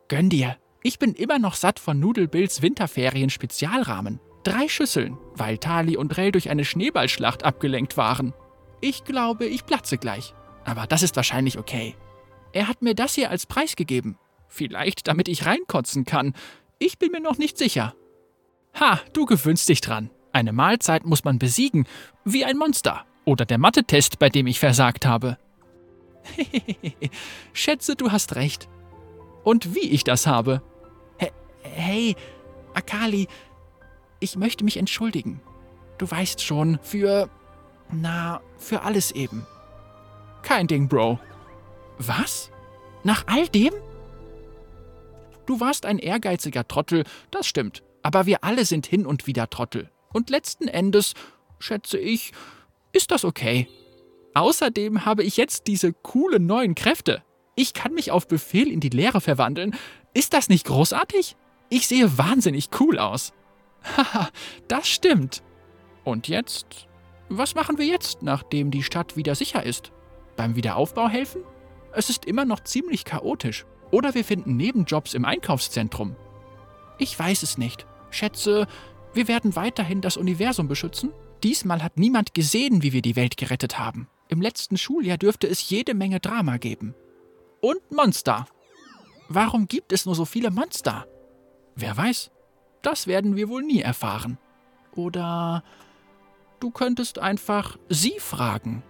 Gönn 0.07 0.31
dir. 0.31 0.57
Ich 0.81 0.97
bin 0.97 1.13
immer 1.13 1.37
noch 1.37 1.53
satt 1.53 1.79
von 1.79 1.99
Nudelbills 1.99 2.63
Winterferien 2.63 3.29
Spezialrahmen. 3.29 4.19
Drei 4.41 4.67
Schüsseln, 4.67 5.19
weil 5.35 5.59
Tali 5.59 5.97
und 5.97 6.17
Rell 6.17 6.31
durch 6.31 6.49
eine 6.49 6.65
Schneeballschlacht 6.65 7.43
abgelenkt 7.43 7.95
waren. 7.95 8.33
Ich 8.81 9.03
glaube, 9.03 9.45
ich 9.45 9.67
platze 9.67 9.99
gleich. 9.99 10.33
Aber 10.65 10.87
das 10.87 11.03
ist 11.03 11.15
wahrscheinlich 11.15 11.59
okay. 11.59 11.95
Er 12.53 12.67
hat 12.67 12.81
mir 12.81 12.95
das 12.95 13.13
hier 13.13 13.29
als 13.29 13.45
Preis 13.45 13.75
gegeben. 13.75 14.17
Vielleicht, 14.47 15.07
damit 15.07 15.27
ich 15.27 15.45
reinkotzen 15.45 16.05
kann. 16.05 16.33
Ich 16.79 16.97
bin 16.97 17.11
mir 17.11 17.21
noch 17.21 17.37
nicht 17.37 17.59
sicher. 17.59 17.93
Ha, 18.79 18.99
du 19.13 19.25
gewöhnst 19.25 19.69
dich 19.69 19.81
dran. 19.81 20.09
Eine 20.33 20.53
Mahlzeit 20.53 21.05
muss 21.05 21.23
man 21.23 21.39
besiegen, 21.39 21.87
wie 22.23 22.45
ein 22.45 22.57
Monster. 22.57 23.05
Oder 23.25 23.45
der 23.45 23.57
Mathe-Test, 23.57 24.19
bei 24.19 24.29
dem 24.29 24.47
ich 24.47 24.59
versagt 24.59 25.05
habe. 25.05 25.37
Schätze, 27.53 27.95
du 27.95 28.11
hast 28.11 28.35
recht. 28.35 28.69
Und 29.43 29.73
wie 29.75 29.89
ich 29.89 30.03
das 30.03 30.27
habe. 30.27 30.61
He 31.17 31.31
hey, 31.61 32.15
Akali, 32.73 33.27
ich 34.19 34.35
möchte 34.35 34.63
mich 34.63 34.77
entschuldigen. 34.77 35.41
Du 35.97 36.09
weißt 36.09 36.41
schon, 36.43 36.79
für. 36.81 37.29
Na, 37.89 38.41
für 38.57 38.83
alles 38.83 39.11
eben. 39.11 39.45
Kein 40.43 40.67
Ding, 40.67 40.87
Bro. 40.87 41.19
Was? 41.97 42.51
Nach 43.03 43.25
all 43.27 43.47
dem? 43.47 43.73
Du 45.45 45.59
warst 45.59 45.85
ein 45.85 45.97
ehrgeiziger 45.97 46.67
Trottel, 46.67 47.05
das 47.31 47.47
stimmt. 47.47 47.81
Aber 48.03 48.25
wir 48.25 48.43
alle 48.43 48.65
sind 48.65 48.85
hin 48.85 49.05
und 49.05 49.27
wieder 49.27 49.49
Trottel. 49.49 49.89
Und 50.13 50.29
letzten 50.29 50.67
Endes, 50.67 51.13
schätze 51.59 51.97
ich, 51.97 52.31
ist 52.91 53.11
das 53.11 53.25
okay. 53.25 53.67
Außerdem 54.33 55.05
habe 55.05 55.23
ich 55.23 55.37
jetzt 55.37 55.67
diese 55.67 55.93
coolen 55.93 56.45
neuen 56.45 56.75
Kräfte. 56.75 57.23
Ich 57.55 57.73
kann 57.73 57.93
mich 57.93 58.11
auf 58.11 58.27
Befehl 58.27 58.71
in 58.71 58.79
die 58.79 58.89
Leere 58.89 59.19
verwandeln. 59.19 59.75
Ist 60.13 60.33
das 60.33 60.47
nicht 60.47 60.65
großartig? 60.65 61.35
Ich 61.69 61.87
sehe 61.87 62.17
wahnsinnig 62.17 62.69
cool 62.79 62.99
aus. 62.99 63.33
Haha, 63.97 64.29
das 64.67 64.87
stimmt. 64.87 65.43
Und 66.03 66.27
jetzt? 66.27 66.87
Was 67.29 67.55
machen 67.55 67.77
wir 67.77 67.85
jetzt, 67.85 68.21
nachdem 68.21 68.71
die 68.71 68.83
Stadt 68.83 69.17
wieder 69.17 69.35
sicher 69.35 69.63
ist? 69.63 69.91
Beim 70.35 70.55
Wiederaufbau 70.55 71.09
helfen? 71.09 71.41
Es 71.93 72.09
ist 72.09 72.25
immer 72.25 72.45
noch 72.45 72.61
ziemlich 72.61 73.05
chaotisch. 73.05 73.65
Oder 73.91 74.13
wir 74.13 74.23
finden 74.23 74.55
Nebenjobs 74.55 75.13
im 75.13 75.25
Einkaufszentrum. 75.25 76.15
Ich 76.97 77.17
weiß 77.17 77.43
es 77.43 77.57
nicht. 77.57 77.85
Schätze, 78.09 78.67
wir 79.13 79.27
werden 79.27 79.55
weiterhin 79.55 80.01
das 80.01 80.17
Universum 80.17 80.67
beschützen. 80.67 81.11
Diesmal 81.43 81.83
hat 81.83 81.97
niemand 81.97 82.33
gesehen, 82.33 82.83
wie 82.83 82.93
wir 82.93 83.01
die 83.01 83.15
Welt 83.15 83.37
gerettet 83.37 83.77
haben. 83.77 84.07
Im 84.27 84.41
letzten 84.41 84.77
Schuljahr 84.77 85.17
dürfte 85.17 85.47
es 85.47 85.69
jede 85.69 85.93
Menge 85.93 86.19
Drama 86.19 86.57
geben. 86.57 86.95
Und 87.61 87.91
Monster. 87.91 88.47
Warum 89.29 89.67
gibt 89.67 89.91
es 89.91 90.05
nur 90.05 90.15
so 90.15 90.25
viele 90.25 90.51
Monster? 90.51 91.07
Wer 91.75 91.95
weiß? 91.95 92.31
Das 92.81 93.07
werden 93.07 93.35
wir 93.35 93.49
wohl 93.49 93.63
nie 93.63 93.81
erfahren. 93.81 94.37
Oder 94.95 95.63
du 96.59 96.71
könntest 96.71 97.19
einfach 97.19 97.77
sie 97.89 98.19
fragen. 98.19 98.83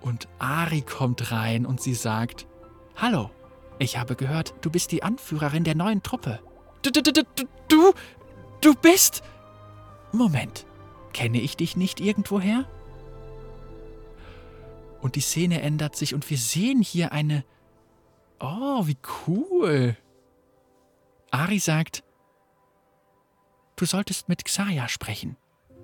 Und 0.00 0.28
Ari 0.38 0.82
kommt 0.82 1.30
rein 1.32 1.66
und 1.66 1.80
sie 1.80 1.94
sagt: 1.94 2.46
Hallo, 2.96 3.30
ich 3.78 3.98
habe 3.98 4.16
gehört, 4.16 4.54
du 4.60 4.70
bist 4.70 4.92
die 4.92 5.02
Anführerin 5.02 5.64
der 5.64 5.74
neuen 5.74 6.02
Truppe. 6.02 6.40
Du, 6.82 6.90
du, 6.90 7.02
du, 7.02 7.22
du, 7.68 7.92
du 8.60 8.74
bist. 8.74 9.22
Moment, 10.12 10.66
kenne 11.12 11.40
ich 11.40 11.56
dich 11.56 11.76
nicht 11.76 12.00
irgendwoher? 12.00 12.66
Und 15.00 15.14
die 15.14 15.20
Szene 15.20 15.60
ändert 15.60 15.96
sich 15.96 16.14
und 16.14 16.28
wir 16.28 16.38
sehen 16.38 16.82
hier 16.82 17.12
eine. 17.12 17.44
Oh, 18.40 18.86
wie 18.86 18.96
cool. 19.26 19.96
Ari 21.30 21.58
sagt, 21.58 22.04
du 23.76 23.84
solltest 23.84 24.28
mit 24.28 24.44
Xaya 24.44 24.88
sprechen. 24.88 25.36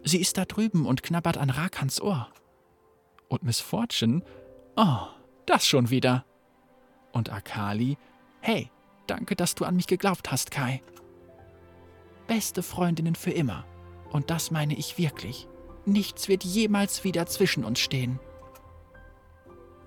Sie 0.05 0.20
ist 0.20 0.36
da 0.36 0.45
drüben 0.45 0.86
und 0.86 1.03
knabbert 1.03 1.36
an 1.36 1.51
Rakans 1.51 2.01
Ohr. 2.01 2.28
Und 3.28 3.42
Miss 3.42 3.61
Fortune, 3.61 4.22
oh, 4.76 5.07
das 5.47 5.66
schon 5.66 5.90
wieder. 5.90 6.24
Und 7.12 7.32
Akali, 7.32 7.97
hey, 8.40 8.70
danke, 9.07 9.37
dass 9.37 9.55
du 9.55 9.65
an 9.65 9.77
mich 9.77 9.87
geglaubt 9.87 10.31
hast, 10.31 10.51
Kai. 10.51 10.83
Beste 12.27 12.63
Freundinnen 12.63 13.15
für 13.15 13.31
immer. 13.31 13.65
Und 14.11 14.31
das 14.31 14.51
meine 14.51 14.75
ich 14.75 14.99
wirklich. 14.99 15.49
Nichts 15.87 16.29
wird 16.29 16.45
jemals 16.45 17.05
wieder 17.05 17.27
zwischen 17.27 17.65
uns 17.65 17.81
stehen. 17.81 18.19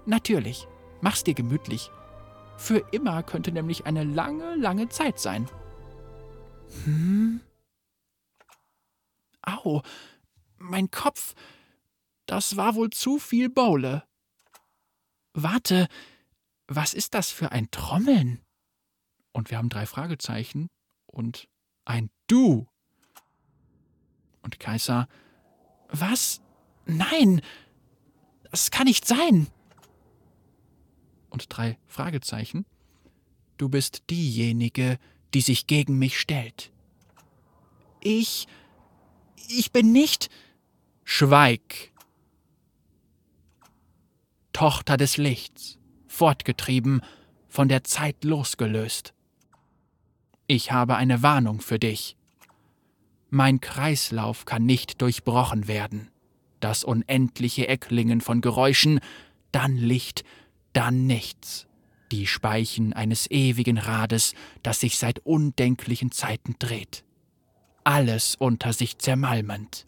Natürlich, 0.06 0.68
mach's 1.02 1.24
dir 1.24 1.34
gemütlich. 1.34 1.90
Für 2.58 2.80
immer 2.92 3.24
könnte 3.24 3.52
nämlich 3.52 3.86
eine 3.86 4.04
lange, 4.04 4.56
lange 4.56 4.90
Zeit 4.90 5.20
sein. 5.20 5.50
Hm? 6.84 7.42
Au, 9.42 9.82
mein 10.58 10.92
Kopf. 10.92 11.34
Das 12.26 12.58
war 12.58 12.76
wohl 12.76 12.90
zu 12.90 13.20
viel 13.20 13.50
Bowle. 13.50 14.04
Warte, 15.34 15.88
was 16.68 16.94
ist 16.94 17.14
das 17.14 17.32
für 17.32 17.52
ein 17.52 17.72
Trommeln? 17.72 18.44
Und 19.38 19.52
wir 19.52 19.60
haben 19.60 19.70
drei 19.70 19.86
Fragezeichen 19.86 20.68
und 21.06 21.48
ein 21.86 22.10
Du. 22.26 22.66
Und 24.42 24.60
Kaiser, 24.60 25.08
was? 25.90 26.42
Nein, 26.88 27.42
das 28.50 28.72
kann 28.72 28.88
nicht 28.88 29.06
sein 29.06 29.46
und 31.30 31.56
drei 31.56 31.78
Fragezeichen. 31.86 32.66
Du 33.58 33.70
bist 33.70 34.10
diejenige, 34.10 34.98
die 35.36 35.42
sich 35.42 35.68
gegen 35.68 36.00
mich 36.00 36.20
stellt. 36.20 36.72
Ich. 38.02 38.48
Ich 39.50 39.72
bin 39.72 39.92
nicht. 39.92 40.32
Schweig. 41.04 41.92
Tochter 44.52 44.98
des 44.98 45.18
Lichts, 45.18 45.78
fortgetrieben, 46.08 47.02
von 47.48 47.70
der 47.70 47.84
Zeit 47.84 48.24
losgelöst. 48.24 49.14
Ich 50.48 50.72
habe 50.72 50.96
eine 50.96 51.22
Warnung 51.24 51.60
für 51.60 51.78
dich. 51.78 52.16
Mein 53.30 53.60
Kreislauf 53.60 54.46
kann 54.46 54.66
nicht 54.66 55.02
durchbrochen 55.02 55.68
werden. 55.68 56.10
Das 56.62 56.86
unendliche 56.86 57.68
Ecklingen 57.68 58.22
von 58.22 58.40
Geräuschen, 58.40 59.02
dann 59.52 59.76
Licht, 59.76 60.24
dann 60.72 61.06
nichts. 61.06 61.68
Die 62.14 62.26
Speichen 62.26 62.94
eines 62.94 63.30
ewigen 63.30 63.78
Rades, 63.78 64.34
das 64.64 64.80
sich 64.80 64.98
seit 64.98 65.20
undenklichen 65.20 66.12
Zeiten 66.12 66.56
dreht. 66.58 67.04
Alles 67.84 68.36
unter 68.36 68.72
sich 68.72 68.98
zermalmend. 69.00 69.86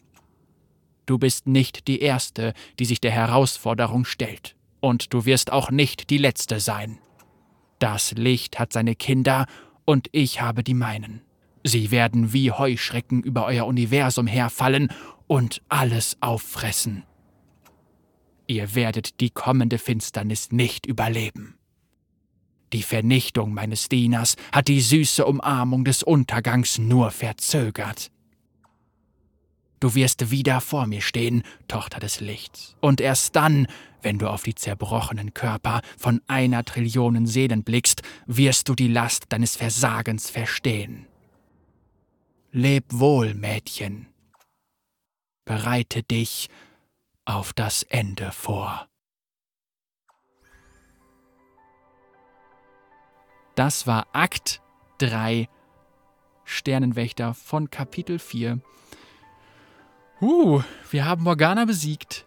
Du 1.06 1.18
bist 1.18 1.46
nicht 1.46 1.88
die 1.88 2.00
Erste, 2.00 2.52
die 2.78 2.84
sich 2.84 3.00
der 3.00 3.12
Herausforderung 3.12 4.04
stellt. 4.04 4.54
Und 4.80 5.14
du 5.14 5.24
wirst 5.24 5.50
auch 5.52 5.70
nicht 5.70 6.10
die 6.10 6.18
Letzte 6.18 6.60
sein. 6.60 6.98
Das 7.78 8.12
Licht 8.12 8.58
hat 8.58 8.74
seine 8.74 8.94
Kinder 8.94 9.46
und 9.90 10.08
ich 10.12 10.40
habe 10.40 10.62
die 10.62 10.74
meinen. 10.74 11.20
Sie 11.64 11.90
werden 11.90 12.32
wie 12.32 12.52
Heuschrecken 12.52 13.24
über 13.24 13.44
euer 13.44 13.66
Universum 13.66 14.28
herfallen 14.28 14.92
und 15.26 15.62
alles 15.68 16.16
auffressen. 16.20 17.02
Ihr 18.46 18.76
werdet 18.76 19.20
die 19.20 19.30
kommende 19.30 19.78
Finsternis 19.78 20.52
nicht 20.52 20.86
überleben. 20.86 21.58
Die 22.72 22.84
Vernichtung 22.84 23.52
meines 23.52 23.88
Dieners 23.88 24.36
hat 24.52 24.68
die 24.68 24.80
süße 24.80 25.26
Umarmung 25.26 25.84
des 25.84 26.04
Untergangs 26.04 26.78
nur 26.78 27.10
verzögert. 27.10 28.12
Du 29.80 29.96
wirst 29.96 30.30
wieder 30.30 30.60
vor 30.60 30.86
mir 30.86 31.00
stehen, 31.00 31.42
Tochter 31.66 31.98
des 31.98 32.20
Lichts, 32.20 32.76
und 32.80 33.00
erst 33.00 33.34
dann, 33.34 33.66
wenn 34.02 34.18
du 34.18 34.28
auf 34.28 34.42
die 34.42 34.54
zerbrochenen 34.54 35.34
Körper 35.34 35.80
von 35.98 36.20
einer 36.26 36.64
Trillionen 36.64 37.26
Seelen 37.26 37.64
blickst, 37.64 38.02
wirst 38.26 38.68
du 38.68 38.74
die 38.74 38.88
Last 38.88 39.26
deines 39.30 39.56
Versagens 39.56 40.30
verstehen. 40.30 41.06
Leb 42.52 42.84
wohl, 42.90 43.34
Mädchen. 43.34 44.06
Bereite 45.44 46.02
dich 46.02 46.48
auf 47.24 47.52
das 47.52 47.82
Ende 47.84 48.32
vor. 48.32 48.88
Das 53.54 53.86
war 53.86 54.06
Akt 54.12 54.62
3 54.98 55.48
Sternenwächter 56.44 57.34
von 57.34 57.70
Kapitel 57.70 58.18
4. 58.18 58.60
Uh, 60.20 60.62
wir 60.90 61.04
haben 61.04 61.22
Morgana 61.22 61.64
besiegt. 61.64 62.26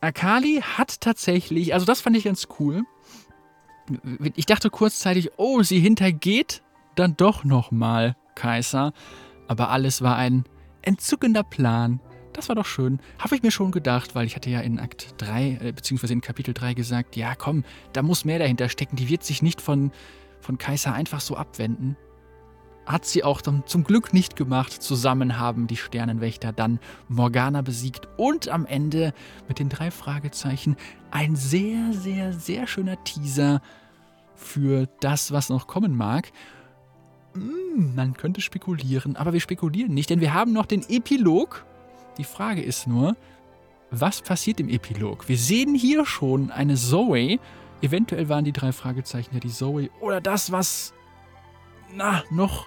Akali 0.00 0.62
hat 0.62 1.00
tatsächlich, 1.00 1.74
also 1.74 1.86
das 1.86 2.00
fand 2.00 2.16
ich 2.16 2.24
ganz 2.24 2.48
cool. 2.58 2.84
Ich 4.34 4.46
dachte 4.46 4.70
kurzzeitig, 4.70 5.30
oh, 5.38 5.62
sie 5.62 5.80
hintergeht 5.80 6.62
dann 6.94 7.16
doch 7.16 7.44
nochmal 7.44 8.16
Kaiser. 8.34 8.92
Aber 9.46 9.70
alles 9.70 10.02
war 10.02 10.16
ein 10.16 10.44
entzückender 10.82 11.42
Plan 11.42 12.00
das 12.38 12.48
war 12.48 12.54
doch 12.54 12.66
schön. 12.66 13.00
Habe 13.18 13.34
ich 13.34 13.42
mir 13.42 13.50
schon 13.50 13.72
gedacht, 13.72 14.14
weil 14.14 14.24
ich 14.24 14.36
hatte 14.36 14.48
ja 14.48 14.60
in 14.60 14.78
Akt 14.78 15.14
3, 15.18 15.58
äh, 15.60 15.72
beziehungsweise 15.72 16.12
in 16.12 16.20
Kapitel 16.20 16.54
3 16.54 16.74
gesagt, 16.74 17.16
ja 17.16 17.34
komm, 17.34 17.64
da 17.92 18.02
muss 18.02 18.24
mehr 18.24 18.38
dahinter 18.38 18.68
stecken. 18.68 18.94
Die 18.94 19.08
wird 19.08 19.24
sich 19.24 19.42
nicht 19.42 19.60
von, 19.60 19.90
von 20.40 20.56
Kaiser 20.56 20.92
einfach 20.92 21.20
so 21.20 21.36
abwenden. 21.36 21.96
Hat 22.88 23.04
sie 23.04 23.22
auch 23.22 23.42
zum 23.42 23.84
Glück 23.84 24.14
nicht 24.14 24.34
gemacht. 24.34 24.72
Zusammen 24.72 25.38
haben 25.38 25.66
die 25.66 25.76
Sternenwächter 25.76 26.52
dann 26.52 26.80
Morgana 27.08 27.60
besiegt 27.60 28.08
und 28.16 28.48
am 28.48 28.64
Ende 28.64 29.12
mit 29.46 29.58
den 29.58 29.68
drei 29.68 29.90
Fragezeichen 29.90 30.74
ein 31.10 31.36
sehr, 31.36 31.92
sehr, 31.92 32.32
sehr 32.32 32.66
schöner 32.66 33.04
Teaser 33.04 33.60
für 34.34 34.88
das, 35.00 35.32
was 35.32 35.50
noch 35.50 35.66
kommen 35.66 35.98
mag. 35.98 36.32
mm, 37.34 37.94
man 37.94 38.14
könnte 38.14 38.40
spekulieren, 38.40 39.16
aber 39.16 39.34
wir 39.34 39.40
spekulieren 39.40 39.92
nicht, 39.92 40.08
denn 40.08 40.22
wir 40.22 40.32
haben 40.32 40.54
noch 40.54 40.64
den 40.64 40.82
Epilog. 40.88 41.66
Die 42.16 42.24
Frage 42.24 42.62
ist 42.62 42.86
nur, 42.86 43.16
was 43.90 44.22
passiert 44.22 44.60
im 44.60 44.70
Epilog? 44.70 45.28
Wir 45.28 45.36
sehen 45.36 45.74
hier 45.74 46.06
schon 46.06 46.50
eine 46.50 46.76
Zoe. 46.76 47.38
Eventuell 47.82 48.30
waren 48.30 48.46
die 48.46 48.52
drei 48.52 48.72
Fragezeichen 48.72 49.34
ja 49.34 49.40
die 49.40 49.50
Zoe 49.50 49.90
oder 50.00 50.22
das, 50.22 50.50
was 50.52 50.94
na, 51.94 52.22
noch 52.30 52.66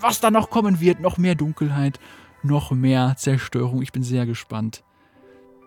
was 0.00 0.20
da 0.20 0.30
noch 0.30 0.50
kommen 0.50 0.80
wird, 0.80 1.00
noch 1.00 1.18
mehr 1.18 1.34
Dunkelheit, 1.34 2.00
noch 2.42 2.70
mehr 2.70 3.14
Zerstörung. 3.16 3.82
Ich 3.82 3.92
bin 3.92 4.02
sehr 4.02 4.26
gespannt. 4.26 4.82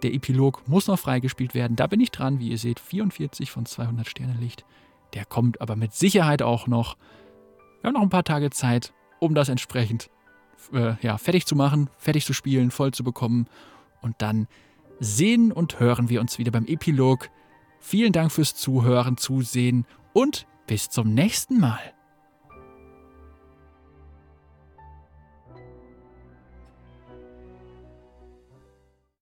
Der 0.01 0.13
Epilog 0.13 0.67
muss 0.67 0.87
noch 0.87 0.99
freigespielt 0.99 1.53
werden. 1.53 1.75
Da 1.75 1.87
bin 1.87 1.99
ich 1.99 2.11
dran, 2.11 2.39
wie 2.39 2.49
ihr 2.49 2.57
seht, 2.57 2.79
44 2.79 3.51
von 3.51 3.65
200 3.65 4.07
Sterne 4.07 4.33
Licht. 4.33 4.65
Der 5.13 5.25
kommt 5.25 5.61
aber 5.61 5.75
mit 5.75 5.93
Sicherheit 5.93 6.41
auch 6.41 6.67
noch. 6.67 6.97
Wir 7.81 7.87
haben 7.87 7.93
noch 7.93 8.01
ein 8.01 8.09
paar 8.09 8.23
Tage 8.23 8.49
Zeit, 8.49 8.93
um 9.19 9.35
das 9.35 9.49
entsprechend 9.49 10.09
äh, 10.73 10.95
ja, 11.01 11.17
fertig 11.17 11.45
zu 11.45 11.55
machen, 11.55 11.89
fertig 11.97 12.25
zu 12.25 12.33
spielen, 12.33 12.71
voll 12.71 12.91
zu 12.91 13.03
bekommen. 13.03 13.47
Und 14.01 14.15
dann 14.21 14.47
sehen 14.99 15.51
und 15.51 15.79
hören 15.79 16.09
wir 16.09 16.21
uns 16.21 16.37
wieder 16.37 16.51
beim 16.51 16.65
Epilog. 16.65 17.29
Vielen 17.79 18.13
Dank 18.13 18.31
fürs 18.31 18.55
Zuhören, 18.55 19.17
Zusehen 19.17 19.85
und 20.13 20.47
bis 20.67 20.89
zum 20.89 21.13
nächsten 21.13 21.59
Mal. 21.59 21.93